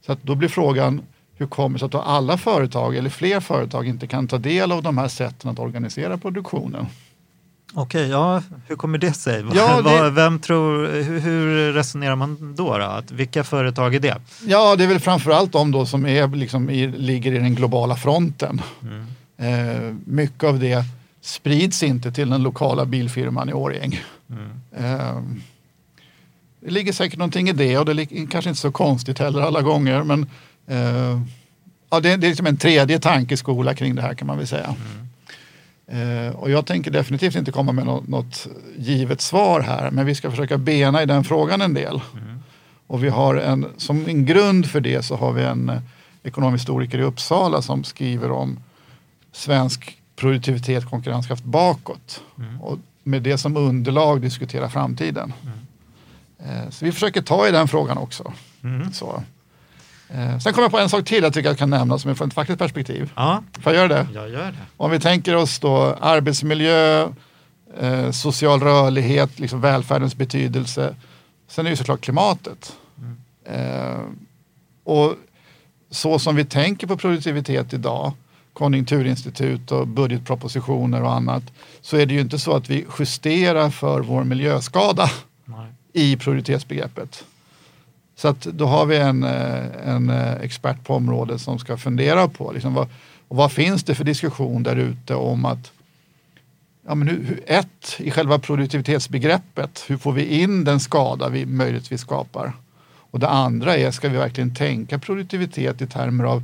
Så 0.05 0.11
att 0.11 0.23
då 0.23 0.35
blir 0.35 0.49
frågan, 0.49 1.01
hur 1.35 1.47
kommer 1.47 1.73
det 1.75 1.79
sig 1.79 1.85
att 1.99 2.07
alla 2.07 2.37
företag 2.37 2.95
eller 2.95 3.09
fler 3.09 3.39
företag 3.39 3.87
inte 3.87 4.07
kan 4.07 4.27
ta 4.27 4.37
del 4.37 4.71
av 4.71 4.83
de 4.83 4.97
här 4.97 5.07
sätten 5.07 5.49
att 5.51 5.59
organisera 5.59 6.17
produktionen? 6.17 6.85
Okej, 7.73 8.09
ja, 8.09 8.41
hur 8.67 8.75
kommer 8.75 8.97
det 8.97 9.13
sig? 9.13 9.45
Ja, 9.53 9.81
det- 9.81 10.09
Vem 10.09 10.39
tror, 10.39 10.87
hur, 11.19 11.73
resonerar 11.73 12.15
man 12.15 12.55
då? 12.55 12.77
då? 12.77 12.83
Att, 12.83 13.11
vilka 13.11 13.43
företag 13.43 13.95
är 13.95 13.99
det? 13.99 14.17
Ja, 14.45 14.75
det 14.75 14.83
är 14.83 14.87
väl 14.87 14.99
framförallt 14.99 15.51
de 15.51 15.71
då 15.71 15.85
som 15.85 16.05
är, 16.05 16.27
liksom, 16.27 16.69
i, 16.69 16.87
ligger 16.87 17.31
i 17.31 17.37
den 17.39 17.55
globala 17.55 17.95
fronten. 17.95 18.61
Eh, 19.37 19.93
mycket 20.05 20.43
av 20.43 20.59
det 20.59 20.85
sprids 21.21 21.83
inte 21.83 22.11
till 22.11 22.29
den 22.29 22.43
lokala 22.43 22.85
bilfirman 22.85 23.49
i 23.49 23.53
Årjäng. 23.53 23.99
Eh, 24.75 25.21
det 26.59 26.71
ligger 26.71 26.93
säkert 26.93 27.19
någonting 27.19 27.49
i 27.49 27.53
det 27.53 27.77
och 27.77 27.85
det 27.85 27.91
är 27.91 28.31
kanske 28.31 28.49
inte 28.49 28.61
så 28.61 28.71
konstigt 28.71 29.19
heller 29.19 29.41
alla 29.41 29.61
gånger. 29.61 30.03
Men 30.03 30.25
eh, 30.67 31.21
ja, 31.89 31.99
det, 31.99 32.15
det 32.15 32.27
är 32.27 32.29
liksom 32.29 32.47
en 32.47 32.57
tredje 32.57 32.99
tankeskola 32.99 33.73
kring 33.73 33.95
det 33.95 34.01
här 34.01 34.13
kan 34.13 34.27
man 34.27 34.37
väl 34.37 34.47
säga. 34.47 34.75
Eh, 35.87 36.35
och 36.35 36.51
jag 36.51 36.65
tänker 36.65 36.91
definitivt 36.91 37.35
inte 37.35 37.51
komma 37.51 37.71
med 37.71 37.85
något, 37.85 38.07
något 38.07 38.47
givet 38.77 39.21
svar 39.21 39.61
här 39.61 39.91
men 39.91 40.05
vi 40.05 40.15
ska 40.15 40.31
försöka 40.31 40.57
bena 40.57 41.03
i 41.03 41.05
den 41.05 41.23
frågan 41.23 41.61
en 41.61 41.73
del. 41.73 42.01
Och 42.87 43.03
vi 43.03 43.09
har 43.09 43.35
en, 43.35 43.65
som 43.77 44.05
en 44.07 44.25
grund 44.25 44.65
för 44.65 44.81
det 44.81 45.05
så 45.05 45.15
har 45.15 45.33
vi 45.33 45.43
en 45.43 45.69
eh, 45.69 45.79
ekonomhistoriker 46.23 46.99
i 46.99 47.03
Uppsala 47.03 47.61
som 47.61 47.83
skriver 47.83 48.31
om 48.31 48.59
svensk 49.33 49.97
produktivitet 50.15 50.89
konkurrenskraft 50.89 51.43
bakåt. 51.43 52.21
Och 52.61 52.77
med 53.03 53.21
det 53.23 53.37
som 53.37 53.57
underlag 53.57 54.21
diskutera 54.21 54.69
framtiden. 54.69 55.33
Eh, 56.39 56.69
Så 56.69 56.85
vi 56.85 56.91
försöker 56.91 57.21
ta 57.21 57.47
i 57.47 57.51
den 57.51 57.67
frågan 57.67 57.97
också. 57.97 58.33
Så. 58.93 59.23
Eh, 60.09 60.39
Sen 60.39 60.53
kommer 60.53 60.63
jag 60.65 60.71
på 60.71 60.79
en 60.79 60.89
sak 60.89 61.05
till 61.05 61.23
jag 61.23 61.33
tycker 61.33 61.49
jag 61.49 61.57
kan 61.57 61.69
nämna 61.69 61.97
som 61.99 62.11
är 62.11 62.15
från 62.15 62.27
ett 62.27 62.33
fackligt 62.33 62.59
perspektiv. 62.59 63.11
Ja, 63.15 63.43
Får 63.61 63.73
jag 63.73 63.79
göra 63.89 64.03
det? 64.03 64.07
jag 64.13 64.29
gör 64.29 64.45
det. 64.51 64.57
Om 64.77 64.91
vi 64.91 64.99
tänker 64.99 65.35
oss 65.35 65.59
då 65.59 65.77
arbetsmiljö, 66.01 67.07
eh, 67.79 68.11
social 68.11 68.59
rörlighet, 68.59 69.39
liksom 69.39 69.61
välfärdens 69.61 70.15
betydelse. 70.15 70.95
Sen 71.47 71.65
är 71.65 71.69
det 71.69 71.73
ju 71.73 71.77
såklart 71.77 72.01
klimatet. 72.01 72.75
Eh, 73.45 73.99
och 74.83 75.15
så 75.89 76.19
som 76.19 76.35
vi 76.35 76.45
tänker 76.45 76.87
på 76.87 76.97
produktivitet 76.97 77.73
idag, 77.73 78.11
konjunkturinstitut 78.53 79.71
och 79.71 79.87
budgetpropositioner 79.87 81.03
och 81.03 81.13
annat, 81.13 81.43
så 81.81 81.97
är 81.97 82.05
det 82.05 82.13
ju 82.13 82.21
inte 82.21 82.39
så 82.39 82.55
att 82.55 82.69
vi 82.69 82.85
justerar 82.99 83.69
för 83.69 83.99
vår 83.99 84.23
miljöskada 84.23 85.09
Nej. 85.45 85.67
i 85.93 86.17
produktivitetsbegreppet. 86.17 87.23
Så 88.15 88.27
att 88.27 88.41
då 88.41 88.65
har 88.65 88.85
vi 88.85 88.97
en, 88.97 89.23
eh, 89.23 89.89
en 89.89 90.09
eh, 90.09 90.33
expert 90.33 90.83
på 90.83 90.95
området 90.95 91.41
som 91.41 91.59
ska 91.59 91.77
fundera 91.77 92.27
på 92.27 92.51
liksom 92.51 92.73
vad, 92.73 92.87
vad 93.27 93.51
finns 93.51 93.83
det 93.83 93.95
för 93.95 94.03
diskussion 94.03 94.63
där 94.63 94.75
ute 94.75 95.15
om 95.15 95.45
att 95.45 95.71
ja, 96.87 96.95
men 96.95 97.07
hur, 97.07 97.43
ett, 97.47 97.95
i 97.97 98.11
själva 98.11 98.39
produktivitetsbegreppet, 98.39 99.85
hur 99.87 99.97
får 99.97 100.11
vi 100.11 100.41
in 100.41 100.63
den 100.63 100.79
skada 100.79 101.29
vi 101.29 101.45
möjligtvis 101.45 102.01
skapar? 102.01 102.53
Och 103.11 103.19
det 103.19 103.29
andra 103.29 103.77
är, 103.77 103.91
ska 103.91 104.09
vi 104.09 104.17
verkligen 104.17 104.55
tänka 104.55 104.99
produktivitet 104.99 105.81
i 105.81 105.87
termer 105.87 106.23
av 106.23 106.43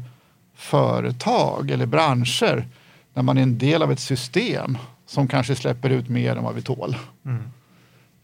företag 0.59 1.71
eller 1.71 1.85
branscher 1.85 2.67
när 3.13 3.23
man 3.23 3.37
är 3.37 3.41
en 3.43 3.57
del 3.57 3.83
av 3.83 3.91
ett 3.91 3.99
system 3.99 4.77
som 5.05 5.27
kanske 5.27 5.55
släpper 5.55 5.89
ut 5.89 6.09
mer 6.09 6.35
än 6.35 6.43
vad 6.43 6.55
vi 6.55 6.61
tål? 6.61 6.97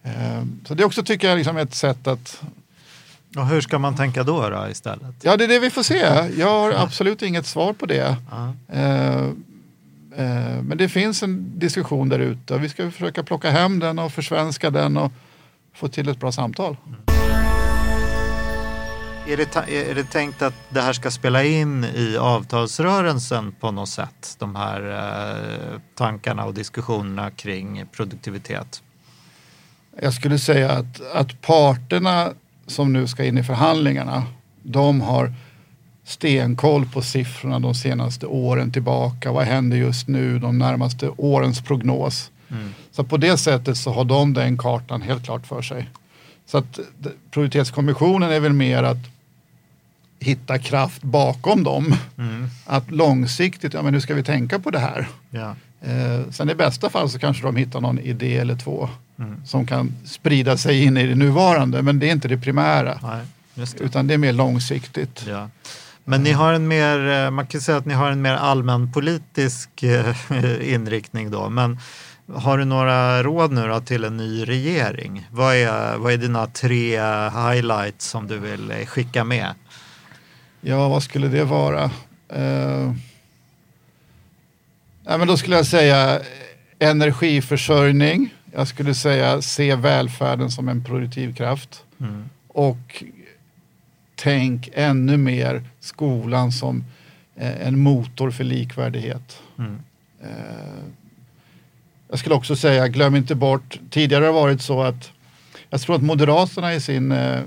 Eh, 0.03 0.43
Så 0.67 0.73
det 0.73 0.85
också 0.85 1.03
tycker 1.03 1.29
jag 1.29 1.37
liksom 1.37 1.57
är 1.57 1.61
ett 1.61 1.73
sätt 1.75 2.07
att 2.07 2.41
Och 3.37 3.47
hur 3.47 3.61
ska 3.61 3.79
man 3.79 3.95
tänka 3.95 4.23
då, 4.23 4.49
då 4.49 4.67
istället? 4.71 5.15
Ja, 5.21 5.37
det 5.37 5.43
är 5.43 5.47
det 5.47 5.59
vi 5.59 5.69
får 5.69 5.83
se. 5.83 6.29
Jag 6.37 6.47
har 6.49 6.71
absolut 6.71 7.21
inget 7.21 7.45
svar 7.45 7.73
på 7.73 7.85
det. 7.85 8.17
Eh, 8.67 9.27
men 10.61 10.77
det 10.77 10.89
finns 10.89 11.23
en 11.23 11.59
diskussion 11.59 12.09
där 12.09 12.19
ute 12.19 12.53
och 12.53 12.63
vi 12.63 12.69
ska 12.69 12.91
försöka 12.91 13.23
plocka 13.23 13.51
hem 13.51 13.79
den 13.79 13.99
och 13.99 14.11
försvenska 14.11 14.69
den 14.69 14.97
och 14.97 15.11
få 15.73 15.87
till 15.87 16.09
ett 16.09 16.19
bra 16.19 16.31
samtal. 16.31 16.77
Är 19.27 19.37
det, 19.37 19.55
är 19.89 19.95
det 19.95 20.03
tänkt 20.03 20.41
att 20.41 20.53
det 20.69 20.81
här 20.81 20.93
ska 20.93 21.11
spela 21.11 21.43
in 21.43 21.83
i 21.83 22.17
avtalsrörelsen 22.17 23.55
på 23.59 23.71
något 23.71 23.89
sätt? 23.89 24.35
De 24.39 24.55
här 24.55 24.81
eh, 24.91 25.79
tankarna 25.95 26.45
och 26.45 26.53
diskussionerna 26.53 27.31
kring 27.31 27.85
produktivitet? 27.91 28.83
Jag 30.01 30.13
skulle 30.13 30.39
säga 30.39 30.71
att, 30.71 31.01
att 31.13 31.41
parterna 31.41 32.29
som 32.67 32.93
nu 32.93 33.07
ska 33.07 33.25
in 33.25 33.37
i 33.37 33.43
förhandlingarna, 33.43 34.23
de 34.63 35.01
har 35.01 35.33
stenkoll 36.03 36.85
på 36.85 37.01
siffrorna 37.01 37.59
de 37.59 37.75
senaste 37.75 38.25
åren 38.25 38.71
tillbaka. 38.71 39.31
Vad 39.31 39.45
händer 39.45 39.77
just 39.77 40.07
nu, 40.07 40.39
de 40.39 40.57
närmaste 40.57 41.09
årens 41.17 41.61
prognos. 41.61 42.31
Så 42.91 43.03
på 43.03 43.17
det 43.17 43.37
sättet 43.37 43.77
så 43.77 43.91
har 43.91 44.05
de 44.05 44.33
den 44.33 44.57
kartan 44.57 45.01
helt 45.01 45.25
klart 45.25 45.47
för 45.47 45.61
sig. 45.61 45.89
Så 46.45 46.57
att 46.57 46.79
produktivitetskommissionen 47.31 48.31
är 48.31 48.39
väl 48.39 48.53
mer 48.53 48.83
att 48.83 49.14
hitta 50.25 50.59
kraft 50.59 51.01
bakom 51.01 51.63
dem. 51.63 51.95
Att 52.65 52.91
långsiktigt, 52.91 53.73
ja 53.73 53.81
men 53.81 53.93
nu 53.93 54.01
ska 54.01 54.13
vi 54.13 54.23
tänka 54.23 54.59
på 54.59 54.71
det 54.71 54.79
här. 54.79 55.07
Ja. 55.29 55.55
Eh, 55.81 56.31
sen 56.31 56.49
i 56.49 56.55
bästa 56.55 56.89
fall 56.89 57.09
så 57.09 57.19
kanske 57.19 57.43
de 57.43 57.55
hittar 57.55 57.81
någon 57.81 57.99
idé 57.99 58.37
eller 58.37 58.55
två 58.55 58.89
som 59.45 59.67
kan 59.67 59.95
sprida 60.05 60.57
sig 60.57 60.83
in 60.83 60.97
i 60.97 61.07
det 61.07 61.15
nuvarande. 61.15 61.81
Men 61.81 61.99
det 61.99 62.07
är 62.07 62.11
inte 62.11 62.27
det 62.27 62.37
primära. 62.37 62.99
Nej, 63.03 63.25
det. 63.53 63.83
Utan 63.83 64.07
det 64.07 64.13
är 64.13 64.17
mer 64.17 64.33
långsiktigt. 64.33 65.25
Ja. 65.27 65.49
Men 66.03 66.23
ni 66.23 66.31
har 66.31 66.53
en 66.53 66.67
mer, 66.67 67.07
eh, 67.07 67.31
man 67.31 67.47
kan 67.47 67.61
säga 67.61 67.77
att 67.77 67.85
ni 67.85 67.93
har 67.93 68.11
en 68.11 68.21
mer 68.21 68.33
allmänpolitisk 68.33 69.83
eh, 69.83 70.15
inriktning 70.73 71.31
då. 71.31 71.49
Men 71.49 71.79
har 72.33 72.57
du 72.57 72.65
några 72.65 73.23
råd 73.23 73.51
nu 73.51 73.67
då 73.67 73.79
till 73.79 74.03
en 74.03 74.17
ny 74.17 74.45
regering? 74.45 75.27
Vad 75.31 75.55
är, 75.55 75.97
vad 75.97 76.13
är 76.13 76.17
dina 76.17 76.47
tre 76.47 76.99
highlights 77.29 78.09
som 78.09 78.27
du 78.27 78.39
vill 78.39 78.71
eh, 78.71 78.85
skicka 78.85 79.23
med? 79.23 79.53
Ja, 80.67 80.89
vad 80.89 81.03
skulle 81.03 81.27
det 81.27 81.43
vara? 81.43 81.91
Eh, 82.29 82.93
ja, 85.03 85.17
men 85.17 85.27
då 85.27 85.37
skulle 85.37 85.55
jag 85.55 85.65
säga 85.65 86.21
energiförsörjning. 86.79 88.33
Jag 88.53 88.67
skulle 88.67 88.93
säga 88.93 89.41
se 89.41 89.75
välfärden 89.75 90.51
som 90.51 90.69
en 90.69 90.83
produktiv 90.83 91.35
kraft. 91.35 91.83
Och 92.47 93.03
tänk 94.15 94.69
ännu 94.73 95.17
mer 95.17 95.63
skolan 95.79 96.51
som 96.51 96.83
eh, 97.35 97.67
en 97.67 97.79
motor 97.79 98.31
för 98.31 98.43
likvärdighet. 98.43 99.41
Mm. 99.57 99.79
Eh, 100.23 100.83
jag 102.09 102.19
skulle 102.19 102.35
också 102.35 102.55
säga, 102.55 102.87
glöm 102.87 103.15
inte 103.15 103.35
bort, 103.35 103.79
tidigare 103.89 104.21
har 104.21 104.33
det 104.33 104.39
varit 104.39 104.61
så 104.61 104.81
att 104.81 105.11
jag 105.69 105.81
tror 105.81 105.95
att 105.95 106.03
Moderaterna 106.03 106.73
i 106.73 106.81
sin, 106.81 107.11
eh, 107.11 107.41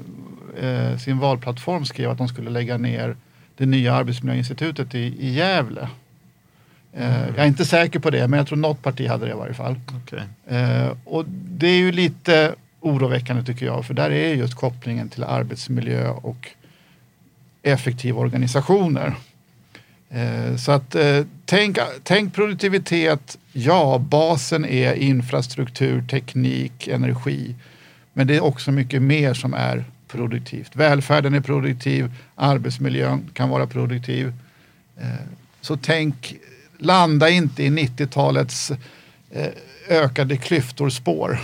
eh, 0.60 0.98
sin 0.98 1.18
valplattform 1.18 1.84
skrev 1.84 2.10
att 2.10 2.18
de 2.18 2.28
skulle 2.28 2.50
lägga 2.50 2.78
ner 2.78 3.16
det 3.56 3.66
nya 3.66 3.94
arbetsmiljöinstitutet 3.94 4.94
i, 4.94 4.98
i 4.98 5.32
Gävle. 5.34 5.88
Eh, 6.92 7.26
Jag 7.26 7.38
är 7.38 7.46
inte 7.46 7.64
säker 7.64 7.98
på 7.98 8.10
det, 8.10 8.28
men 8.28 8.38
jag 8.38 8.46
tror 8.46 8.58
något 8.58 8.82
parti 8.82 9.08
hade 9.08 9.26
det 9.26 9.32
i 9.32 9.36
varje 9.36 9.54
fall. 9.54 9.80
Okej. 10.04 10.22
Eh, 10.56 10.92
och 11.04 11.24
det 11.28 11.66
är 11.68 11.78
ju 11.78 11.92
lite 11.92 12.54
oroväckande 12.80 13.44
tycker 13.44 13.66
jag, 13.66 13.84
för 13.84 13.94
där 13.94 14.10
är 14.10 14.34
just 14.34 14.54
kopplingen 14.54 15.08
till 15.08 15.24
arbetsmiljö 15.24 16.08
och 16.08 16.48
effektiva 17.62 18.20
organisationer. 18.20 19.14
Eh, 20.10 20.56
så 20.56 20.72
att 20.72 20.94
eh, 20.94 21.24
tänk, 21.44 21.78
tänk 22.02 22.34
produktivitet, 22.34 23.38
ja 23.52 23.98
basen 23.98 24.64
är 24.64 24.94
infrastruktur, 24.94 26.02
teknik, 26.02 26.88
energi. 26.88 27.54
Men 28.12 28.26
det 28.26 28.36
är 28.36 28.44
också 28.44 28.72
mycket 28.72 29.02
mer 29.02 29.34
som 29.34 29.54
är 29.54 29.84
produktivt. 30.08 30.76
Välfärden 30.76 31.34
är 31.34 31.40
produktiv, 31.40 32.12
arbetsmiljön 32.34 33.30
kan 33.32 33.48
vara 33.48 33.66
produktiv. 33.66 34.32
Eh, 35.00 35.06
så 35.60 35.76
tänk, 35.76 36.34
landa 36.78 37.28
inte 37.28 37.62
i 37.62 37.68
90-talets 37.70 38.70
eh, 39.30 39.46
ökade 39.88 40.36
klyftor 40.36 40.90
spår. 40.90 41.38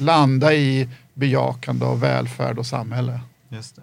Landa 0.00 0.54
i 0.54 0.88
bejakande 1.14 1.86
av 1.86 2.00
välfärd 2.00 2.58
och 2.58 2.66
samhälle. 2.66 3.20
Just 3.48 3.76
det. 3.76 3.82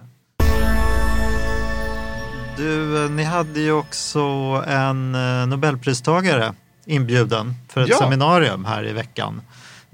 Du, 2.58 3.04
eh, 3.06 3.12
ni 3.12 3.24
hade 3.24 3.60
ju 3.60 3.72
också 3.72 4.20
en 4.68 5.12
Nobelpristagare 5.50 6.54
inbjuden 6.86 7.54
för 7.70 7.82
ett 7.82 7.90
Ja. 7.90 7.98
seminarium 7.98 8.66
här 8.66 8.88
i 8.88 8.94
veckan. 8.94 9.42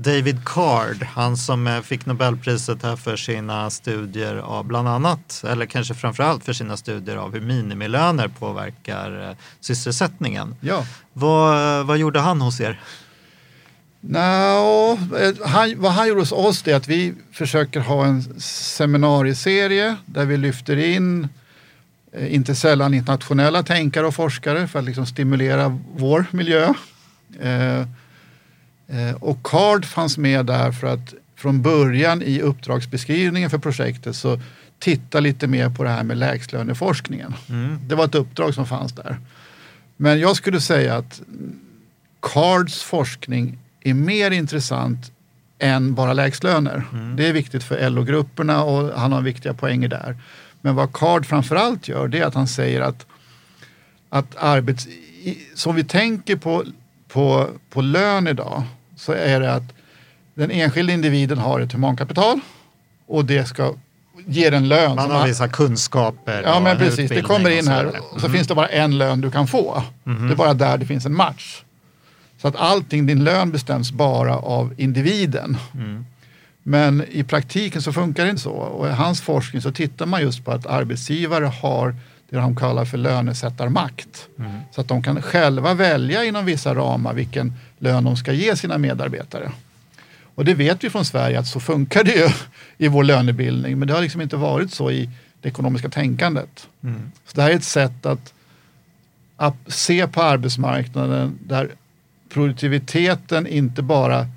David 0.04 0.46
Card, 0.46 1.04
han 1.04 1.38
som 1.38 1.68
eh, 1.68 1.82
fick 1.82 2.06
Nobelpriset 2.06 2.84
här 2.84 2.96
för 2.96 3.16
sina 3.16 3.70
studier 3.70 4.36
av 4.36 4.66
bland 4.66 4.88
annat, 4.88 5.44
eller 5.48 5.66
kanske 5.66 5.94
framförallt 5.94 6.46
för 6.46 6.54
sina 6.54 6.78
studier 6.78 7.16
av 7.16 7.34
hur 7.34 7.42
minimilöner 7.42 8.28
påverkar 8.28 9.30
eh, 9.30 9.36
sysselsättningen. 9.60 10.56
Ja. 10.62 10.86
Vad, 11.14 11.86
vad 11.86 11.98
gjorde 11.98 12.20
han 12.20 12.42
hos 12.42 12.62
er? 12.62 12.80
Eh, 14.16 15.48
han, 15.48 15.74
vad 15.78 15.92
han 15.92 16.08
gjorde 16.08 16.22
hos 16.22 16.32
oss 16.32 16.68
är 16.68 16.76
att 16.76 16.88
vi 16.88 17.14
försöker 17.32 17.80
ha 17.80 18.06
en 18.06 18.40
seminarieserie 18.42 19.96
där 20.06 20.26
vi 20.26 20.38
lyfter 20.38 20.78
in 20.78 21.28
eh, 22.14 22.34
inte 22.36 22.56
sällan 22.56 22.94
internationella 22.94 23.64
tänkare 23.64 24.08
och 24.08 24.16
forskare 24.16 24.68
för 24.68 24.80
att 24.80 24.86
liksom 24.86 25.06
stimulera 25.06 25.80
vår 25.96 26.26
miljö. 26.32 26.74
Eh, 27.40 27.82
Eh, 27.82 27.88
och 29.20 29.44
CARD 29.44 29.86
fanns 29.86 30.18
med 30.18 30.46
där 30.46 30.72
för 30.72 30.88
att 30.88 31.14
från 31.36 31.62
början 31.62 32.22
i 32.22 32.42
uppdragsbeskrivningen 32.42 33.50
för 33.50 33.58
projektet 33.58 34.16
så 34.16 34.40
titta 34.80 35.20
lite 35.20 35.48
mer 35.48 35.70
på 35.70 35.84
det 35.84 35.90
här 35.90 36.04
med 36.04 36.18
lägstlöneforskningen. 36.18 37.34
Det 37.88 37.96
var 37.96 38.06
ett 38.06 38.16
uppdrag 38.16 38.54
som 38.54 38.66
fanns 38.66 38.94
där. 38.94 39.18
Men 39.98 40.20
jag 40.20 40.36
skulle 40.36 40.62
säga 40.62 40.96
att 40.96 41.22
CARDs 42.20 42.84
forskning 42.84 43.58
är 43.82 43.94
mer 43.94 44.32
intressant 44.32 45.12
än 45.60 45.94
bara 45.94 46.14
lägstlöner. 46.14 46.84
Det 47.18 47.28
är 47.28 47.34
viktigt 47.34 47.64
för 47.64 47.90
LO-grupperna 47.90 48.64
och 48.64 49.00
han 49.00 49.12
har 49.12 49.22
viktiga 49.22 49.54
poänger 49.54 49.88
där. 49.88 50.18
Men 50.62 50.76
vad 50.76 50.94
CARD 50.94 51.26
framförallt 51.26 51.88
gör 51.88 52.08
det 52.08 52.20
är 52.20 52.26
att 52.26 52.36
han 52.36 52.48
säger 52.48 52.82
att, 52.82 53.06
att 54.10 54.36
arbets, 54.36 54.88
som 55.56 55.76
vi 55.76 55.84
tänker 55.84 56.36
på, 56.36 56.64
på, 57.08 57.50
på 57.70 57.82
lön 57.82 58.28
idag 58.28 58.64
så 59.02 59.12
är 59.12 59.40
det 59.40 59.54
att 59.54 59.64
den 60.34 60.52
enskilda 60.52 60.94
individen 60.94 61.38
har 61.38 61.60
ett 61.60 61.74
humankapital 61.74 62.40
och 63.08 63.26
det 63.26 63.46
ska 63.46 63.74
ge 64.26 64.48
en 64.48 64.68
lön. 64.68 64.96
Man 64.96 65.12
har 65.12 65.28
vissa 65.28 65.48
kunskaper. 65.48 66.42
Ja 66.46 66.60
men 66.60 66.72
en 66.72 66.78
precis, 66.78 67.10
det 67.10 67.22
kommer 67.22 67.50
in 67.50 67.68
här 67.68 67.92
och 68.14 68.22
så 68.22 68.30
finns 68.30 68.48
det 68.48 68.56
bara 68.56 68.68
en 68.68 68.98
lön 68.98 69.22
du 69.22 69.32
kan 69.32 69.48
få. 69.48 69.84
Det 70.04 70.34
är 70.34 70.36
bara 70.36 70.54
där 70.54 70.78
det 70.78 70.86
finns 70.86 71.06
en 71.06 71.16
match. 71.16 71.64
Så 72.42 72.48
att 72.48 72.56
allting, 72.56 73.06
din 73.06 73.24
lön 73.24 73.52
bestäms 73.52 73.92
bara 73.92 74.36
av 74.38 74.74
individen. 74.78 75.58
Men 76.64 77.06
i 77.10 77.24
praktiken 77.24 77.82
så 77.82 77.94
funkar 77.94 78.24
det 78.24 78.30
inte 78.30 78.42
så. 78.42 78.52
Och 78.52 78.88
i 78.88 78.92
hans 78.92 79.22
forskning 79.22 79.62
så 79.62 79.72
tittar 79.72 80.06
man 80.06 80.22
just 80.22 80.46
på 80.46 80.52
att 80.52 80.66
arbetsgivare 80.66 81.46
har 81.46 81.96
det 82.32 82.38
de 82.38 82.56
kallar 82.56 82.86
för 82.86 82.98
lönesättarmakt. 82.98 84.28
Så 84.72 84.82
att 84.82 84.88
de 84.88 85.04
kan 85.04 85.22
själva 85.22 85.74
välja 85.74 86.24
inom 86.24 86.46
vissa 86.46 86.76
ramar 86.76 87.14
vilken 87.14 87.54
lön 87.78 88.04
de 88.04 88.18
ska 88.18 88.34
ge 88.34 88.56
sina 88.56 88.78
medarbetare. 88.78 89.52
Och 90.36 90.46
det 90.46 90.54
vet 90.54 90.84
vi 90.84 90.90
från 90.90 91.06
Sverige 91.06 91.40
att 91.40 91.48
så 91.48 91.60
funkar 91.60 92.04
det 92.04 92.12
ju 92.12 92.30
i 92.78 92.88
vår 92.88 93.04
lönebildning. 93.04 93.80
Men 93.80 93.88
det 93.88 93.94
har 93.94 94.02
liksom 94.02 94.22
inte 94.22 94.38
varit 94.38 94.74
så 94.74 94.92
i 94.92 95.10
det 95.42 95.50
ekonomiska 95.50 95.90
tänkandet. 95.90 96.68
Så 97.26 97.36
det 97.36 97.42
här 97.42 97.50
är 97.50 97.56
ett 97.56 97.64
sätt 97.64 98.06
att, 98.06 98.34
att 99.38 99.56
se 99.68 100.08
på 100.08 100.22
arbetsmarknaden 100.22 101.40
där 101.44 101.70
produktiviteten 102.30 103.48
inte 103.48 103.82
bara, 103.82 104.28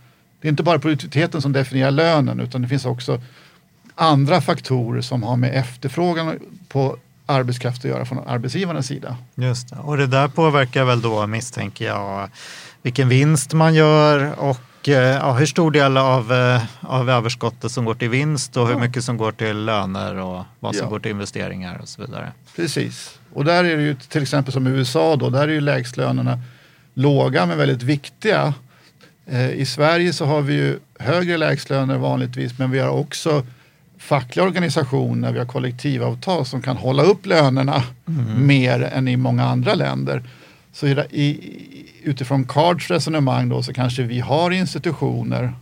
det 0.41 0.49
är 0.49 0.51
inte 0.51 0.63
bara 0.63 0.79
produktiviteten 0.79 1.43
som 1.43 1.53
definierar 1.53 1.91
lönen 1.91 2.41
utan 2.41 2.63
det 2.63 2.69
finns 2.69 2.85
också 2.85 3.21
andra 3.95 4.41
faktorer 4.41 5.01
som 5.01 5.23
har 5.23 5.37
med 5.37 5.55
efterfrågan 5.55 6.39
på 6.69 6.97
arbetskraft 7.27 7.79
att 7.85 7.91
göra 7.91 8.05
från 8.05 8.19
arbetsgivarnas 8.29 8.87
sida. 8.87 9.17
Just 9.35 9.69
det. 9.71 9.77
Och 9.77 9.97
det 9.97 10.07
där 10.07 10.29
påverkar 10.29 10.85
väl 10.85 11.01
då, 11.03 11.27
misstänker 11.27 11.85
jag, 11.85 12.29
vilken 12.83 13.09
vinst 13.09 13.53
man 13.53 13.75
gör 13.75 14.41
och 14.41 14.89
eh, 14.89 14.95
ja, 14.95 15.33
hur 15.33 15.47
stor 15.47 15.71
del 15.71 15.97
av, 15.97 16.33
eh, 16.33 16.63
av 16.81 17.11
överskottet 17.11 17.73
som 17.73 17.85
går 17.85 17.95
till 17.95 18.09
vinst 18.09 18.57
och 18.57 18.69
hur 18.69 18.77
mycket 18.79 19.05
som 19.05 19.17
går 19.17 19.33
till 19.33 19.65
löner 19.65 20.15
och 20.17 20.45
vad 20.61 20.75
som 20.75 20.85
Ja. 20.85 20.91
går 20.91 21.01
till 21.01 21.11
investeringar 21.11 21.79
och 21.83 21.89
så 21.89 22.03
vidare. 22.03 22.33
Precis. 22.57 23.19
Och 23.33 23.45
där 23.45 23.65
är 23.65 23.77
det 23.77 23.83
ju 23.83 23.95
till 23.95 24.23
exempel 24.23 24.53
som 24.53 24.67
i 24.67 24.71
USA 24.71 25.17
då, 25.17 25.31
där 25.31 25.43
är 25.43 25.49
ju 25.53 25.61
lägstlönerna 25.61 26.41
låga 26.95 27.47
men 27.47 27.59
väldigt 27.59 27.83
viktiga. 27.83 28.55
Eh, 29.27 29.51
I 29.51 29.67
Sverige 29.67 30.13
så 30.13 30.25
har 30.27 30.41
vi 30.43 30.55
ju 30.55 30.79
högre 30.99 31.37
lägstlöner 31.37 31.99
vanligtvis 31.99 32.59
men 32.59 32.71
vi 32.71 32.79
har 32.79 32.89
också 32.91 33.47
fackliga 34.05 34.47
organisationer, 34.47 35.33
vi 35.33 35.39
har 35.39 35.47
kollektivavtal 35.47 36.47
som 36.47 36.63
kan 36.63 36.77
hålla 36.77 37.03
upp 37.03 37.27
lönerna 37.27 37.83
mer 38.39 38.83
än 38.83 39.09
i 39.09 39.17
många 39.17 39.45
andra 39.45 39.75
länder. 39.75 40.23
Så 40.73 40.87
i, 40.87 41.41
utifrån 42.03 42.45
Cards 42.45 42.91
resonemang 42.91 43.49
då 43.49 43.63
så 43.63 43.73
kanske 43.73 44.03
vi 44.03 44.21
har 44.21 44.51
institutioner 44.51 45.53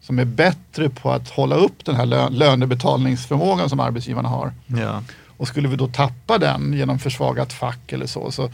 som 0.00 0.18
är 0.18 0.24
bättre 0.24 0.88
på 0.88 1.10
att 1.10 1.28
hålla 1.28 1.56
upp 1.56 1.84
den 1.84 1.96
här 1.96 2.06
lö, 2.06 2.28
lönebetalningsförmågan 2.28 3.68
som 3.68 3.80
arbetsgivarna 3.80 4.28
har. 4.28 4.52
Ja. 4.66 5.02
Och 5.36 5.48
skulle 5.48 5.68
vi 5.68 5.76
då 5.76 5.88
tappa 5.88 6.38
den 6.38 6.72
genom 6.72 6.98
försvagat 6.98 7.52
fack 7.52 7.92
eller 7.92 8.06
så, 8.06 8.30
så, 8.30 8.50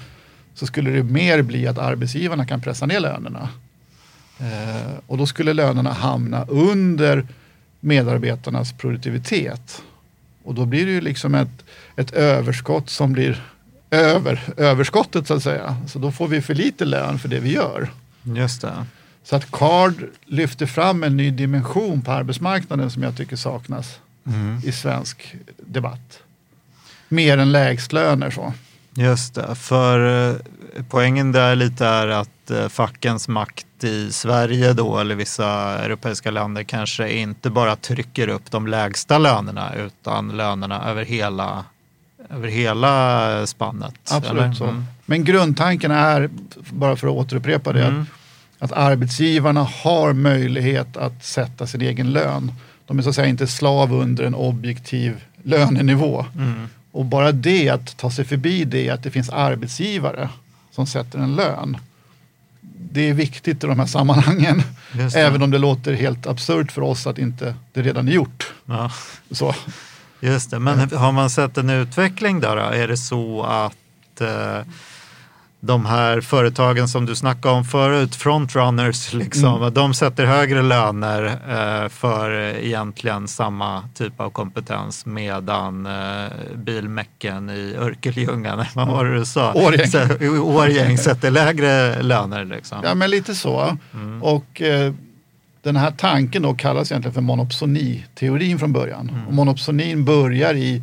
så 0.55 0.67
skulle 0.67 0.91
det 0.91 1.03
mer 1.03 1.43
bli 1.43 1.67
att 1.67 1.79
arbetsgivarna 1.79 2.47
kan 2.47 2.61
pressa 2.61 2.87
ner 2.87 3.01
lönerna. 3.01 3.49
Eh, 4.39 4.93
och 5.07 5.19
då 5.19 5.27
skulle 5.27 5.53
lönerna 5.53 5.93
hamna 5.93 6.45
under 6.45 7.27
medarbetarnas 7.81 8.73
produktivitet. 8.73 9.83
Och 10.45 10.55
då 10.55 10.67
blir 10.67 10.87
det 10.87 10.93
ju 10.93 11.01
liksom 11.01 11.35
ett, 11.35 11.65
ett 11.97 12.11
överskott 12.11 12.91
som 12.91 13.13
blir 13.13 13.45
över 13.91 14.41
överskottet 14.57 15.27
så 15.27 15.35
att 15.35 15.43
säga. 15.43 15.77
Så 15.87 15.99
då 15.99 16.13
får 16.13 16.29
vi 16.29 16.43
för 16.43 16.55
lite 16.55 16.85
lön 16.85 17.19
för 17.19 17.29
det 17.29 17.41
vi 17.41 17.53
gör. 17.53 17.91
Just 18.23 18.63
det. 18.63 18.87
Så 19.25 19.37
att 19.37 19.51
CARD 19.51 19.95
lyfter 20.25 20.67
fram 20.67 21.03
en 21.03 21.17
ny 21.17 21.31
dimension 21.31 22.03
på 22.03 22.13
arbetsmarknaden 22.13 22.91
som 22.91 23.03
jag 23.03 23.17
tycker 23.17 23.37
saknas 23.37 24.01
i 24.65 24.73
svensk 24.73 25.37
debatt. 25.57 26.19
Mer 27.09 27.39
än 27.39 27.53
lägstlöner 27.53 28.31
så. 28.31 28.53
Just 28.95 29.35
det, 29.35 29.55
för 29.55 30.29
eh, 30.31 30.37
poängen 30.89 31.33
där 31.33 31.57
lite 31.57 31.87
är 31.87 32.09
att 32.09 32.31
eh, 32.51 32.69
fackens 32.69 33.29
makt 33.29 33.85
i 33.85 34.13
Sverige 34.13 34.73
då, 34.73 34.99
eller 34.99 35.15
vissa 35.15 35.79
europeiska 35.85 36.31
länder, 36.31 36.63
kanske 36.63 37.13
inte 37.13 37.51
bara 37.51 37.77
trycker 37.77 38.29
upp 38.29 38.51
de 38.51 38.67
lägsta 38.67 39.19
lönerna, 39.19 39.75
utan 39.75 40.37
lönerna 40.37 40.91
över 40.91 41.05
hela, 41.05 41.65
över 42.31 42.49
hela 42.49 43.47
spannet. 43.47 43.95
Absolut 44.11 44.43
eller? 44.43 44.53
så. 44.53 44.65
Mm. 44.65 44.85
Men 45.07 45.25
grundtanken 45.25 45.91
är, 45.91 46.31
bara 46.71 46.97
för 46.97 47.07
att 47.07 47.15
återupprepa 47.15 47.73
det, 47.73 47.87
att, 47.87 48.07
att 48.59 48.73
arbetsgivarna 48.73 49.63
har 49.63 50.13
möjlighet 50.13 50.97
att 50.97 51.25
sätta 51.25 51.67
sin 51.67 51.83
egen 51.83 52.13
lön. 52.13 52.53
De 52.87 52.99
är 52.99 53.03
så 53.03 53.09
att 53.09 53.15
säga 53.15 53.29
inte 53.29 53.47
slav 53.47 53.93
under 53.93 54.25
en 54.25 54.35
objektiv 54.35 55.25
lönenivå. 55.43 56.25
Och 56.93 57.05
bara 57.05 57.33
det, 57.33 57.69
att 57.69 57.97
ta 57.97 58.11
sig 58.11 58.25
förbi 58.25 58.65
det, 58.65 58.91
att 58.91 59.03
det 59.03 59.11
finns 59.11 59.31
arbetsgivare 59.31 60.29
som 60.71 60.87
sätter 60.87 61.19
en 61.19 61.37
lön. 61.37 61.77
Det 62.91 63.09
är 63.09 63.15
viktigt 63.15 63.65
i 63.65 63.67
de 63.67 63.79
här 63.79 63.87
sammanhangen. 63.87 64.63
Även 65.15 65.43
om 65.43 65.51
det 65.51 65.59
låter 65.59 65.93
helt 65.93 66.27
absurt 66.27 66.73
för 66.73 66.83
oss 66.83 67.07
att 67.07 67.19
inte 67.19 67.55
det 67.73 67.83
redan 67.83 68.09
är 68.09 68.13
gjort. 68.13 68.53
Ja. 68.65 68.91
Så. 69.31 69.55
Just 70.21 70.51
det, 70.51 70.59
men 70.59 70.79
har 70.93 71.13
man 71.13 71.31
sett 71.31 71.59
en 71.59 71.71
utveckling 71.71 72.41
där? 72.41 72.57
Då? 72.57 72.63
Är 72.63 72.89
det 72.89 72.97
så 72.97 73.43
att 73.43 74.21
eh, 74.21 74.61
de 75.61 75.87
här 75.87 76.21
företagen 76.21 76.89
som 76.89 77.07
du 77.07 77.17
snackade 77.17 77.55
om 77.55 77.65
förut, 77.65 78.15
frontrunners, 78.15 79.13
liksom, 79.15 79.71
de 79.75 79.95
sätter 79.95 80.27
högre 80.27 80.63
löner 80.63 81.25
eh, 81.25 81.89
för 81.89 82.31
egentligen 82.57 83.29
samma 83.29 83.83
typ 83.95 84.21
av 84.21 84.31
kompetens 84.31 85.07
medan 85.07 85.87
eh, 85.87 86.27
bilmäcken 86.57 87.51
i 87.51 87.75
Örkelljunga, 87.79 88.67
vad 88.75 88.89
var 88.89 89.05
det 89.05 89.19
du 89.19 89.25
sa? 89.25 89.53
Årjäng. 89.53 89.87
Så- 89.89 90.25
i 90.25 90.29
Årjäng 90.29 90.99
sätter 90.99 91.31
lägre 91.31 92.03
löner. 92.03 92.45
Liksom. 92.45 92.79
Ja, 92.85 92.95
men 92.95 93.11
lite 93.11 93.35
så. 93.35 93.77
Och 94.23 94.63
eh, 94.63 94.93
den 95.63 95.77
här 95.77 95.91
tanken 95.91 96.43
då 96.43 96.55
kallas 96.55 96.91
egentligen 96.93 97.15
för 97.15 97.21
monopsoniteorin 97.21 98.59
från 98.59 98.73
början. 98.73 99.25
Och 99.29 99.35
monopsonin 99.35 100.05
börjar 100.05 100.55
i 100.55 100.83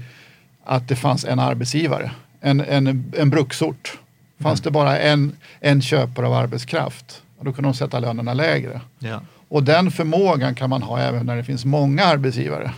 att 0.65 0.87
det 0.87 0.95
fanns 0.95 1.25
en 1.25 1.39
arbetsgivare, 1.39 2.11
en, 2.41 2.61
en, 2.61 3.13
en 3.17 3.29
bruksort. 3.29 3.97
Fanns 4.39 4.61
det 4.61 4.71
bara 4.71 4.99
en, 4.99 5.35
en 5.59 5.81
köpare 5.81 6.27
av 6.27 6.33
arbetskraft, 6.33 7.21
då 7.41 7.53
kunde 7.53 7.69
de 7.69 7.73
sätta 7.73 7.99
lönerna 7.99 8.33
lägre. 8.33 8.81
Ja. 8.99 9.21
Och 9.49 9.63
den 9.63 9.91
förmågan 9.91 10.55
kan 10.55 10.69
man 10.69 10.83
ha 10.83 10.99
även 10.99 11.25
när 11.25 11.35
det 11.35 11.43
finns 11.43 11.65
många 11.65 12.05
arbetsgivare. 12.05 12.71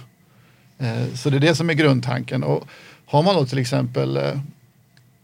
Eh, 0.78 1.14
så 1.16 1.30
det 1.30 1.38
är 1.38 1.40
det 1.40 1.56
som 1.56 1.70
är 1.70 1.74
grundtanken. 1.74 2.44
Och 2.44 2.68
har 3.06 3.24
man 3.24 3.36
då 3.36 3.46
till 3.46 3.58
exempel 3.58 4.18
eh, 4.18 4.24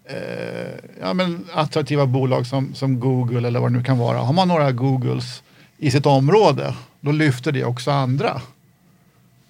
eh, 0.06 0.74
ja, 1.02 1.14
men 1.14 1.46
attraktiva 1.54 2.06
bolag 2.06 2.48
som, 2.48 2.76
som 2.76 3.00
Google 3.00 3.48
eller 3.48 3.60
vad 3.60 3.72
det 3.72 3.78
nu 3.78 3.84
kan 3.84 3.98
vara. 3.98 4.18
Har 4.18 4.34
man 4.34 4.48
några 4.48 4.72
Googles 4.72 5.44
i 5.78 5.92
sitt 5.92 6.06
område, 6.06 6.76
då 7.02 7.12
lyfter 7.12 7.52
det 7.52 7.64
också 7.64 7.92
andra. 7.92 8.42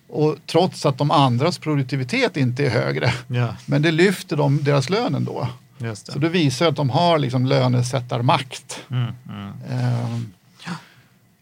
Och 0.09 0.35
trots 0.45 0.85
att 0.85 0.97
de 0.97 1.11
andras 1.11 1.57
produktivitet 1.57 2.37
inte 2.37 2.65
är 2.65 2.69
högre, 2.69 3.13
Ja, 3.27 3.55
men 3.65 3.81
det 3.81 3.91
lyfter 3.91 4.37
de 4.37 4.63
deras 4.63 4.89
lön 4.89 5.15
ändå. 5.15 5.47
Just 5.83 6.11
Så 6.13 6.19
det. 6.19 6.29
visar 6.29 6.67
att 6.67 6.75
de 6.75 6.89
har 6.89 7.17
liksom 7.19 7.45
lönesättarmakt. 7.45 8.79
Mm, 8.91 9.03
mm. 9.29 9.49
Ehm, 9.69 10.33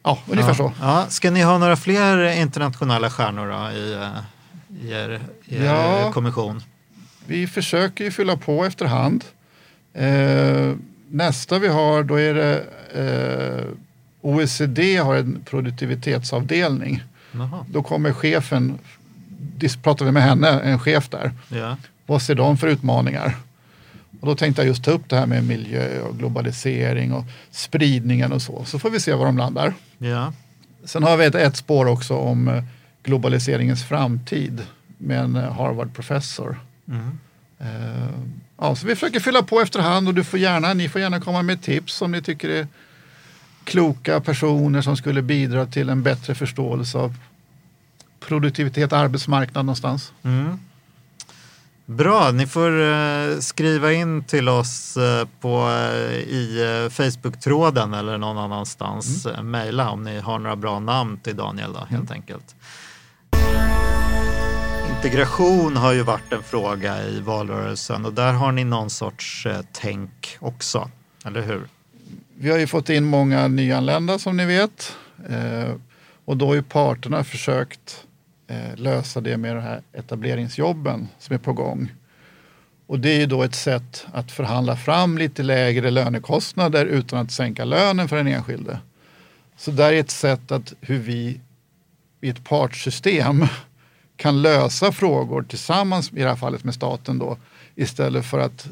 ja, 0.03 0.17
ungefär 0.27 0.49
ja. 0.49 0.55
så. 0.55 0.71
Ja. 0.81 1.05
Ska 1.09 1.31
ni 1.31 1.41
ha 1.41 1.57
några 1.57 1.75
fler 1.75 2.41
internationella 2.41 3.09
stjärnor 3.09 3.47
då, 3.47 3.77
i, 3.79 3.93
eh, 3.93 4.85
i 4.87 4.91
er, 4.93 5.19
i 5.45 5.55
er 5.57 5.63
Ja. 5.65 6.11
kommission? 6.13 6.63
Vi 7.25 7.47
försöker 7.47 8.03
ju 8.03 8.11
fylla 8.11 8.37
på 8.37 8.65
efterhand. 8.65 9.23
Eh, 9.93 10.73
nästa 11.09 11.59
vi 11.59 11.67
har 11.67 12.03
då 12.03 12.19
är 12.19 12.33
det 12.33 12.63
eh, 12.93 13.65
OECD 14.21 14.97
har 14.97 15.15
en 15.15 15.41
produktivitetsavdelning. 15.45 17.03
Jaha. 17.31 17.65
Då 17.69 17.83
kommer 17.83 18.13
chefen, 18.13 18.79
pratar 19.83 20.05
vi 20.05 20.11
med 20.11 20.23
henne, 20.23 20.49
en 20.49 20.79
chef 20.79 21.09
där. 21.09 21.31
Ja. 21.49 21.77
Vad 22.05 22.21
ser 22.21 22.35
de 22.35 22.57
för 22.57 22.67
utmaningar? 22.67 23.35
Och 24.21 24.27
då 24.27 24.35
tänkte 24.35 24.61
jag 24.61 24.67
just 24.67 24.83
ta 24.83 24.91
upp 24.91 25.09
det 25.09 25.15
här 25.15 25.25
med 25.25 25.43
miljö 25.43 26.01
och 26.01 26.17
globalisering 26.17 27.13
och 27.13 27.25
spridningen 27.51 28.31
och 28.31 28.41
så. 28.41 28.65
Så 28.65 28.79
får 28.79 28.89
vi 28.89 28.99
se 28.99 29.13
var 29.13 29.25
de 29.25 29.37
landar. 29.37 29.73
Ja. 29.97 30.33
Sen 30.83 31.03
har 31.03 31.17
vi 31.17 31.25
ett, 31.25 31.35
ett 31.35 31.57
spår 31.57 31.85
också 31.85 32.15
om 32.15 32.47
eh, 32.47 32.63
globaliseringens 33.03 33.83
framtid 33.83 34.61
med 34.97 35.19
en 35.19 35.35
eh, 35.35 35.53
Harvard-professor. 35.53 36.59
Mm. 36.87 37.19
Eh, 37.59 38.09
ja, 38.57 38.75
så 38.75 38.87
vi 38.87 38.95
försöker 38.95 39.19
fylla 39.19 39.43
på 39.43 39.61
efterhand 39.61 40.07
och 40.07 40.13
du 40.13 40.23
får 40.23 40.39
gärna, 40.39 40.73
ni 40.73 40.89
får 40.89 41.01
gärna 41.01 41.19
komma 41.19 41.41
med 41.41 41.61
tips 41.61 42.01
om 42.01 42.11
ni 42.11 42.21
tycker 42.21 42.47
det 42.47 42.59
är 42.59 42.67
kloka 43.63 44.19
personer 44.19 44.81
som 44.81 44.97
skulle 44.97 45.21
bidra 45.21 45.65
till 45.65 45.89
en 45.89 46.03
bättre 46.03 46.35
förståelse 46.35 46.97
av 46.97 47.15
produktivitet, 48.19 48.93
arbetsmarknad 48.93 49.65
någonstans. 49.65 50.13
Mm. 50.23 50.59
Bra, 51.97 52.31
ni 52.31 52.47
får 52.47 52.81
eh, 52.81 53.37
skriva 53.39 53.93
in 53.93 54.23
till 54.23 54.49
oss 54.49 54.97
eh, 54.97 55.27
på, 55.41 55.69
eh, 55.69 56.13
i 56.13 56.89
Facebook-tråden 56.91 57.93
eller 57.93 58.17
någon 58.17 58.37
annanstans. 58.37 59.25
Mm. 59.25 59.51
Mejla 59.51 59.89
om 59.89 60.03
ni 60.03 60.19
har 60.19 60.39
några 60.39 60.55
bra 60.55 60.79
namn 60.79 61.17
till 61.19 61.35
Daniel 61.35 61.73
då, 61.73 61.79
helt 61.79 61.91
Mm. 62.09 62.11
enkelt. 62.13 62.55
Integration 64.95 65.77
har 65.77 65.91
ju 65.93 66.03
varit 66.03 66.33
en 66.33 66.43
fråga 66.43 67.03
i 67.03 67.19
valrörelsen 67.19 68.05
och 68.05 68.13
där 68.13 68.33
har 68.33 68.51
ni 68.51 68.63
någon 68.63 68.89
sorts 68.89 69.47
tänk 69.71 70.37
också, 70.39 70.89
eller 71.25 71.41
hur? 71.41 71.61
Vi 72.37 72.51
har 72.51 72.57
ju 72.57 72.67
fått 72.67 72.89
in 72.89 73.05
många 73.05 73.47
nyanlända 73.47 74.19
som 74.19 74.37
ni 74.37 74.45
vet. 74.45 74.97
Och 76.25 76.37
då 76.37 76.47
har 76.47 76.53
ju 76.53 76.63
parterna 76.63 77.23
försökt 77.23 78.03
lösa 78.75 79.21
det 79.21 79.37
med 79.37 79.55
de 79.55 79.61
här 79.61 79.81
etableringsjobben 79.93 81.07
som 81.19 81.33
är 81.33 81.39
på 81.39 81.53
gång. 81.53 81.91
Och 82.87 82.99
det 82.99 83.09
är 83.09 83.19
ju 83.19 83.25
då 83.25 83.43
ett 83.43 83.55
sätt 83.55 84.05
att 84.13 84.31
förhandla 84.31 84.75
fram 84.75 85.17
lite 85.17 85.43
lägre 85.43 85.91
lönekostnader 85.91 86.85
utan 86.85 87.19
att 87.19 87.31
sänka 87.31 87.65
lönen 87.65 88.07
för 88.07 88.17
den 88.17 88.27
enskilde. 88.27 88.79
Så 89.57 89.71
där 89.71 89.93
är 89.93 89.99
ett 89.99 90.11
sätt 90.11 90.51
att 90.51 90.73
hur 90.81 90.99
vi 90.99 91.39
i 92.21 92.29
ett 92.29 92.43
partssystem 92.43 93.45
kan 94.17 94.41
lösa 94.41 94.91
frågor 94.91 95.43
tillsammans, 95.43 96.11
i 96.11 96.21
det 96.21 96.29
här 96.29 96.35
fallet 96.35 96.63
med 96.63 96.73
staten 96.73 97.19
då, 97.19 97.37
istället 97.75 98.25
för 98.25 98.39
att 98.39 98.67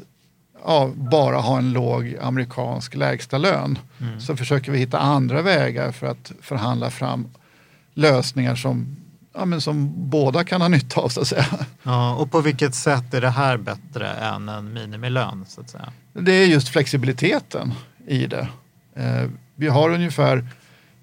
ja, 0.64 0.90
bara 0.94 1.36
ha 1.36 1.58
en 1.58 1.72
låg 1.72 2.16
amerikansk 2.20 2.94
lägstalön. 2.94 3.78
Så 4.20 4.36
försöker 4.36 4.72
vi 4.72 4.78
hitta 4.78 4.98
andra 4.98 5.42
vägar 5.42 5.92
för 5.92 6.06
att 6.06 6.32
förhandla 6.40 6.90
fram 6.90 7.28
lösningar 7.94 8.54
som, 8.54 8.96
ja, 9.34 9.44
men 9.44 9.60
som 9.60 10.10
båda 10.10 10.44
kan 10.44 10.60
ha 10.60 10.68
nytta 10.68 11.00
av 11.00 11.08
så 11.08 11.20
att 11.20 11.28
säga. 11.28 11.46
Ja, 11.82 12.14
och 12.14 12.30
på 12.30 12.40
vilket 12.40 12.74
sätt 12.74 13.14
är 13.14 13.20
det 13.20 13.30
här 13.30 13.56
bättre 13.56 14.08
än 14.08 14.48
en 14.48 14.72
minimilön? 14.72 15.44
Så 15.48 15.60
att 15.60 15.70
säga? 15.70 15.92
Det 16.12 16.32
är 16.32 16.46
just 16.46 16.68
flexibiliteten 16.68 17.74
i 18.06 18.26
det. 18.26 18.48
Eh, 18.96 19.28
vi 19.56 19.68
har 19.68 19.90
ungefär 19.90 20.44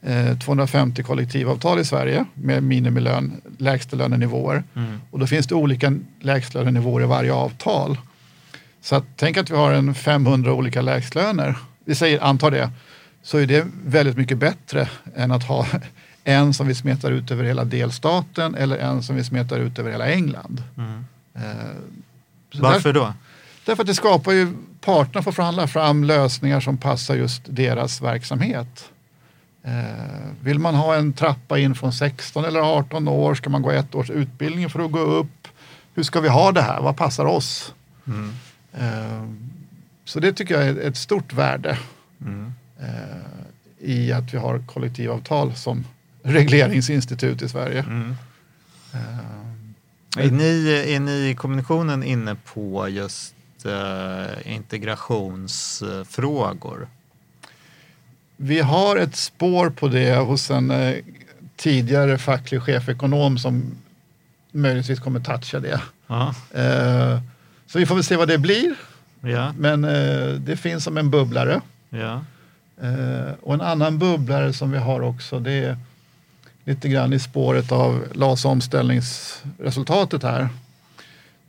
eh, 0.01 0.37
250 0.37 1.03
kollektivavtal 1.03 1.79
i 1.79 1.85
Sverige 1.85 2.25
med 2.33 2.63
minimilön, 2.63 3.41
lägstalönenivåer. 3.57 4.63
Mm. 4.75 5.01
Och 5.11 5.19
då 5.19 5.27
finns 5.27 5.47
det 5.47 5.55
olika 5.55 5.93
lägstalönenivåer 6.21 7.03
i 7.03 7.05
varje 7.05 7.33
avtal. 7.33 7.97
Så 8.81 8.95
att, 8.95 9.03
tänk 9.15 9.37
att 9.37 9.49
vi 9.49 9.55
har 9.55 9.71
en 9.71 9.95
500 9.95 10.53
olika 10.53 10.81
lägstlöner. 10.81 11.55
Vi 11.85 11.95
säger, 11.95 12.19
antar 12.19 12.51
det. 12.51 12.71
Så 13.23 13.37
är 13.37 13.45
det 13.45 13.67
väldigt 13.85 14.17
mycket 14.17 14.37
bättre 14.37 14.89
än 15.15 15.31
att 15.31 15.43
ha 15.43 15.67
en 16.27 16.53
som 16.53 16.67
vi 16.67 16.75
smetar 16.75 17.11
ut 17.11 17.31
över 17.31 17.43
hela 17.43 17.63
delstaten 17.65 18.55
eller 18.55 18.77
en 18.77 19.03
som 19.03 19.15
vi 19.15 19.23
smetar 19.23 19.59
ut 19.59 19.79
över 19.79 19.91
hela 19.91 20.07
England. 20.07 20.63
Mm. 20.77 21.05
Eh, 21.33 21.75
Varför 22.53 22.93
då? 22.93 23.13
Därför 23.65 23.83
att 23.83 23.87
det 23.87 23.95
skapar 23.95 24.31
ju, 24.31 24.53
parterna 24.81 25.23
får 25.23 25.31
förhandla 25.31 25.67
fram 25.67 26.03
lösningar 26.03 26.59
som 26.59 26.77
passar 26.77 27.15
just 27.15 27.41
deras 27.45 28.01
verksamhet. 28.01 28.89
Eh, 29.63 30.31
vill 30.41 30.59
man 30.59 30.75
ha 30.75 30.95
en 30.95 31.13
trappa 31.13 31.59
in 31.59 31.75
från 31.75 31.93
16 31.93 32.45
eller 32.45 32.59
18 32.59 33.07
år, 33.07 33.35
ska 33.35 33.49
man 33.49 33.61
gå 33.61 33.71
ett 33.71 33.95
års 33.95 34.09
utbildning 34.09 34.69
för 34.69 34.85
att 34.85 34.91
gå 34.91 34.99
upp? 34.99 35.47
Hur 35.93 36.03
ska 36.03 36.19
vi 36.19 36.29
ha 36.29 36.51
det 36.51 36.61
här? 36.61 36.81
Vad 36.81 36.97
passar 36.97 37.25
oss? 37.25 37.73
Mm. 38.07 38.33
Eh, 38.73 39.29
så 40.05 40.19
det 40.19 40.33
tycker 40.33 40.53
jag 40.55 40.67
är 40.67 40.79
ett 40.87 40.97
stort 40.97 41.33
värde 41.33 41.77
Mm. 42.21 42.53
i 43.79 44.11
att 44.11 44.33
vi 44.33 44.37
har 44.37 44.59
kollektivavtal 44.59 45.55
som 45.55 45.85
regleringsinstitut 46.27 47.41
i 47.41 47.49
Sverige. 47.49 47.79
Mm. 47.79 48.15
Eh, 48.93 48.99
Är 50.25 50.31
ni, 50.31 50.83
är 50.87 50.99
ni 50.99 51.29
i 51.29 51.35
kommunikationen 51.35 52.03
inne 52.03 52.35
på 52.35 52.89
just 52.89 53.33
eh, 53.65 54.53
integrationsfrågor? 54.55 56.87
Vi 58.37 58.59
har 58.59 58.97
ett 58.97 59.15
spår 59.15 59.69
på 59.69 59.87
det 59.87 60.15
hos 60.15 60.51
en 60.51 60.71
eh, 60.71 60.95
tidigare 61.55 62.17
facklig 62.17 62.61
chefekonom 62.61 63.37
som 63.37 63.71
möjligtvis 64.51 64.99
kommer 64.99 65.19
toucha 65.19 65.59
det. 65.59 65.81
Eh, 66.53 67.19
så 67.67 67.79
vi 67.79 67.85
får 67.85 67.95
väl 67.95 68.03
se 68.03 68.15
vad 68.15 68.27
det 68.27 68.37
blir. 68.37 68.75
ja, 69.21 69.53
Men 69.59 69.83
eh, 69.83 70.27
det 70.33 70.57
finns 70.57 70.83
som 70.83 70.97
en 70.97 71.09
bubblare. 71.09 71.61
ja. 71.89 72.21
Eh, 72.81 73.31
och 73.41 73.53
en 73.53 73.61
annan 73.61 73.99
bubblare 73.99 74.53
som 74.53 74.71
vi 74.71 74.77
har 74.77 75.01
också 75.01 75.39
det 75.39 75.51
är 75.51 75.77
lite 76.67 76.89
grann 76.89 77.13
i 77.13 77.19
spåret 77.19 77.71
av 77.71 78.03
LAS 78.13 78.45
omställningsresultatet 78.45 80.23
här. 80.23 80.49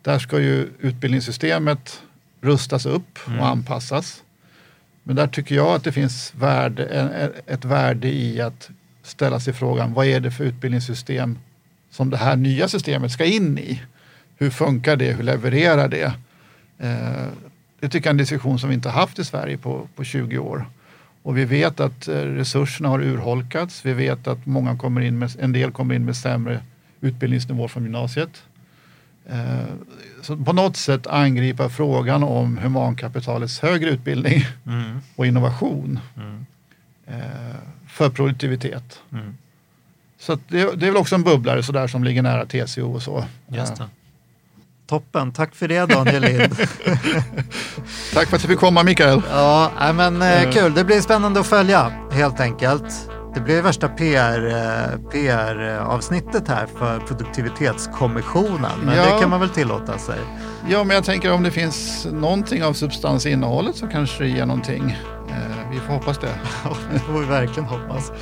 Där 0.03 0.19
ska 0.19 0.41
ju 0.41 0.69
utbildningssystemet 0.81 2.03
rustas 2.41 2.87
upp 2.87 3.19
Mm. 3.27 3.41
och 3.41 3.47
anpassas. 3.47 4.23
Men 5.03 5.17
där 5.17 5.27
tycker 5.27 5.55
jag 5.55 5.75
att 5.75 5.85
det 5.85 5.93
finns 5.93 6.33
värde, 6.35 6.85
ett 7.47 7.65
värde 7.65 8.09
i 8.09 8.41
att 8.41 8.71
ställa 9.03 9.41
sig 9.41 9.53
frågan 9.55 9.95
vad 9.95 10.07
är 10.07 10.21
det 10.21 10.31
för 10.31 10.45
utbildningssystem 10.45 11.39
som 11.91 12.11
det 12.11 12.17
här 12.17 12.37
nya 12.37 12.69
systemet 12.69 13.13
ska 13.13 13.25
in 13.25 13.59
i? 13.59 13.83
Hur 14.37 14.51
funkar 14.51 14.97
det? 14.97 15.13
Hur 15.13 15.23
levererar 15.25 15.89
det? 15.89 16.13
Eh, 16.79 17.27
det 17.81 17.89
tycker 17.89 18.07
jag 18.07 18.07
är 18.07 18.11
en 18.11 18.17
diskussion 18.17 18.59
som 18.59 18.69
vi 18.69 18.75
inte 18.75 18.91
haft 18.91 19.19
i 19.19 19.25
Sverige 19.25 19.59
på, 19.59 19.89
på 19.97 20.05
20 20.05 20.39
år. 20.39 20.67
Och 21.29 21.37
vi 21.39 21.45
vet 21.45 21.81
att 21.81 22.09
eh, 22.09 22.15
resurserna 22.15 22.89
har 22.89 23.01
urholkats. 23.03 23.85
Vi 23.87 23.93
vet 23.93 24.27
att 24.27 24.47
många 24.47 24.77
kommer 24.77 25.01
in 25.01 25.19
med, 25.19 25.31
en 25.41 25.53
del 25.53 25.71
kommer 25.71 25.95
in 25.95 26.05
med 26.05 26.17
sämre 26.17 26.61
utbildningsnivå 27.01 27.69
från 27.69 27.83
gymnasiet. 27.83 28.43
Eh, 29.27 29.65
Så 30.23 30.37
på 30.37 30.53
något 30.53 30.77
sätt 30.77 31.07
angripa 31.07 31.69
frågan 31.69 32.23
om 32.23 32.59
humankapitalets 32.59 33.61
högre 33.61 33.91
utbildning 33.91 34.45
Mm. 34.67 34.99
och 35.17 35.27
innovation 35.27 36.01
Mm. 36.17 36.47
eh, 37.07 37.57
för 37.89 38.11
produktivitet. 38.11 39.01
Mm. 39.13 39.37
Så 40.19 40.35
det, 40.49 40.59
det 40.77 40.87
är 40.87 40.91
väl 40.91 40.97
också 40.97 41.15
en 41.15 41.23
bubblare 41.25 41.63
sådär 41.63 41.87
som 41.87 42.05
ligger 42.05 42.23
nära 42.23 42.47
TCO 42.47 42.93
och 42.95 43.03
så. 43.03 43.25
Just 43.49 43.77
det. 43.77 43.85
Toppen, 44.89 45.33
tack 45.33 45.55
för 45.55 45.69
det 45.69 45.87
Daniel 45.87 46.23
Lind. 46.23 46.57
Tack 48.15 48.29
för 48.29 48.37
att 48.37 48.43
du 48.43 48.49
fick 48.49 48.59
komma 48.59 48.83
Mikael. 48.83 49.23
ja, 49.31 49.71
men 49.95 50.23
eh, 50.23 50.51
kul. 50.51 50.75
Det 50.75 50.85
blir 50.85 51.01
spännande 51.01 51.41
att 51.41 51.47
följa 51.47 51.93
helt 52.13 52.41
enkelt. 52.41 53.11
Det 53.35 53.41
blir 53.41 53.63
värsta 53.63 53.89
PR, 53.89 54.47
eh, 54.47 55.11
PR-avsnittet 55.11 56.49
här 56.49 56.67
för 56.79 56.99
produktivitetskommissionen. 56.99 58.71
Men 58.85 58.97
Ja. 58.97 59.15
det 59.15 59.21
kan 59.21 59.31
man 59.31 59.41
väl 59.41 59.49
tillåta 59.49 59.99
sig. 59.99 60.19
Ja, 60.69 60.85
men 60.85 60.95
jag 60.95 61.05
tänker 61.05 61.33
om 61.33 61.43
det 61.43 61.51
finns 61.51 62.07
någonting 62.13 62.65
av 62.65 62.73
substans 62.73 63.27
i 63.27 63.31
innehållet 63.31 63.77
så 63.77 63.87
kanske 63.87 64.23
det 64.25 64.29
ger 64.31 64.47
någonting. 64.47 64.97
Eh, 65.29 65.71
vi 65.73 65.79
får 65.81 65.93
hoppas 65.95 66.19
det. 66.19 66.29
Ja, 66.65 66.77
det 66.93 66.99
får 66.99 67.13
vi 67.21 67.27
verkligen 67.27 67.65
hoppas. 67.69 68.13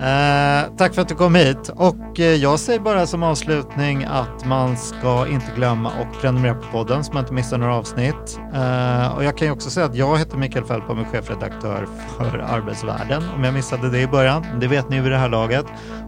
Eh, 0.00 0.76
tack 0.76 0.94
för 0.94 1.02
att 1.02 1.08
du 1.08 1.14
kom 1.14 1.34
hit. 1.34 1.70
Och 1.76 2.20
eh, 2.20 2.34
jag 2.34 2.58
säger 2.60 2.80
bara 2.80 3.06
som 3.06 3.22
avslutning 3.22 4.04
att 4.04 4.44
man 4.44 4.76
ska 4.76 5.26
inte 5.28 5.46
glömma 5.56 5.88
att 5.88 6.20
prenumerera 6.20 6.54
på 6.54 6.66
podden 6.72 7.04
så 7.04 7.12
man 7.12 7.22
inte 7.22 7.34
missar 7.34 7.58
några 7.58 7.74
avsnitt. 7.74 8.40
Eh, 8.54 9.16
och 9.16 9.24
jag 9.24 9.36
kan 9.38 9.46
ju 9.46 9.52
också 9.52 9.70
säga 9.70 9.86
att 9.86 9.94
jag 9.94 10.18
heter 10.18 10.36
Mikael 10.36 10.64
Fältbom 10.64 10.98
och 10.98 11.06
är 11.06 11.10
chefredaktör 11.10 11.86
för 12.18 12.38
Arbetsvärlden. 12.38 13.22
Om 13.36 13.44
jag 13.44 13.54
missade 13.54 13.90
det 13.90 14.00
i 14.00 14.06
början, 14.06 14.46
det 14.60 14.66
vet 14.66 14.90
ni 14.90 15.00
vid 15.00 15.12
det 15.12 15.18
här 15.18 15.28
laget. 15.28 15.66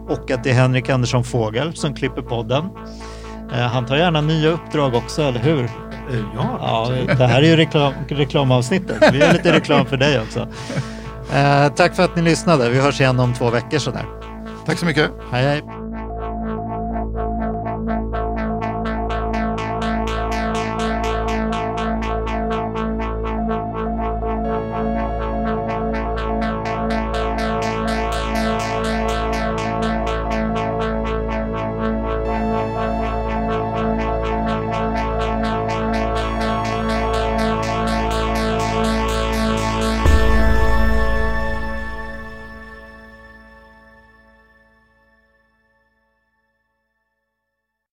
Och 0.09 0.31
att 0.31 0.43
det 0.43 0.49
är 0.49 0.53
Henrik 0.53 0.89
Andersson 0.89 1.23
Fågel 1.23 1.75
som 1.75 1.93
klipper 1.93 2.21
podden. 2.21 2.65
Eh, 3.53 3.59
han 3.59 3.85
tar 3.85 3.95
gärna 3.95 4.21
nya 4.21 4.49
uppdrag 4.49 4.95
också, 4.95 5.21
eller 5.21 5.39
hur? 5.39 5.69
Ja, 6.35 6.57
Ja, 6.61 7.15
det 7.17 7.27
här 7.27 7.41
är 7.41 7.47
ju 7.47 7.55
reklam, 7.55 7.93
reklamavsnittet. 8.07 9.13
Vi 9.13 9.17
gör 9.19 9.33
lite 9.33 9.51
reklam 9.53 9.85
för 9.85 9.97
dig 9.97 10.19
också. 10.19 10.47
Eh, 11.33 11.73
tack 11.75 11.95
för 11.95 12.03
att 12.03 12.15
ni 12.15 12.21
lyssnade. 12.21 12.69
Vi 12.69 12.79
hörs 12.79 13.01
igen 13.01 13.19
om 13.19 13.33
två 13.33 13.49
veckor 13.49 13.77
sådär. 13.77 14.05
Tack 14.65 14.77
så 14.77 14.85
mycket. 14.85 15.11
Hej 15.31 15.43
hej! 15.43 15.80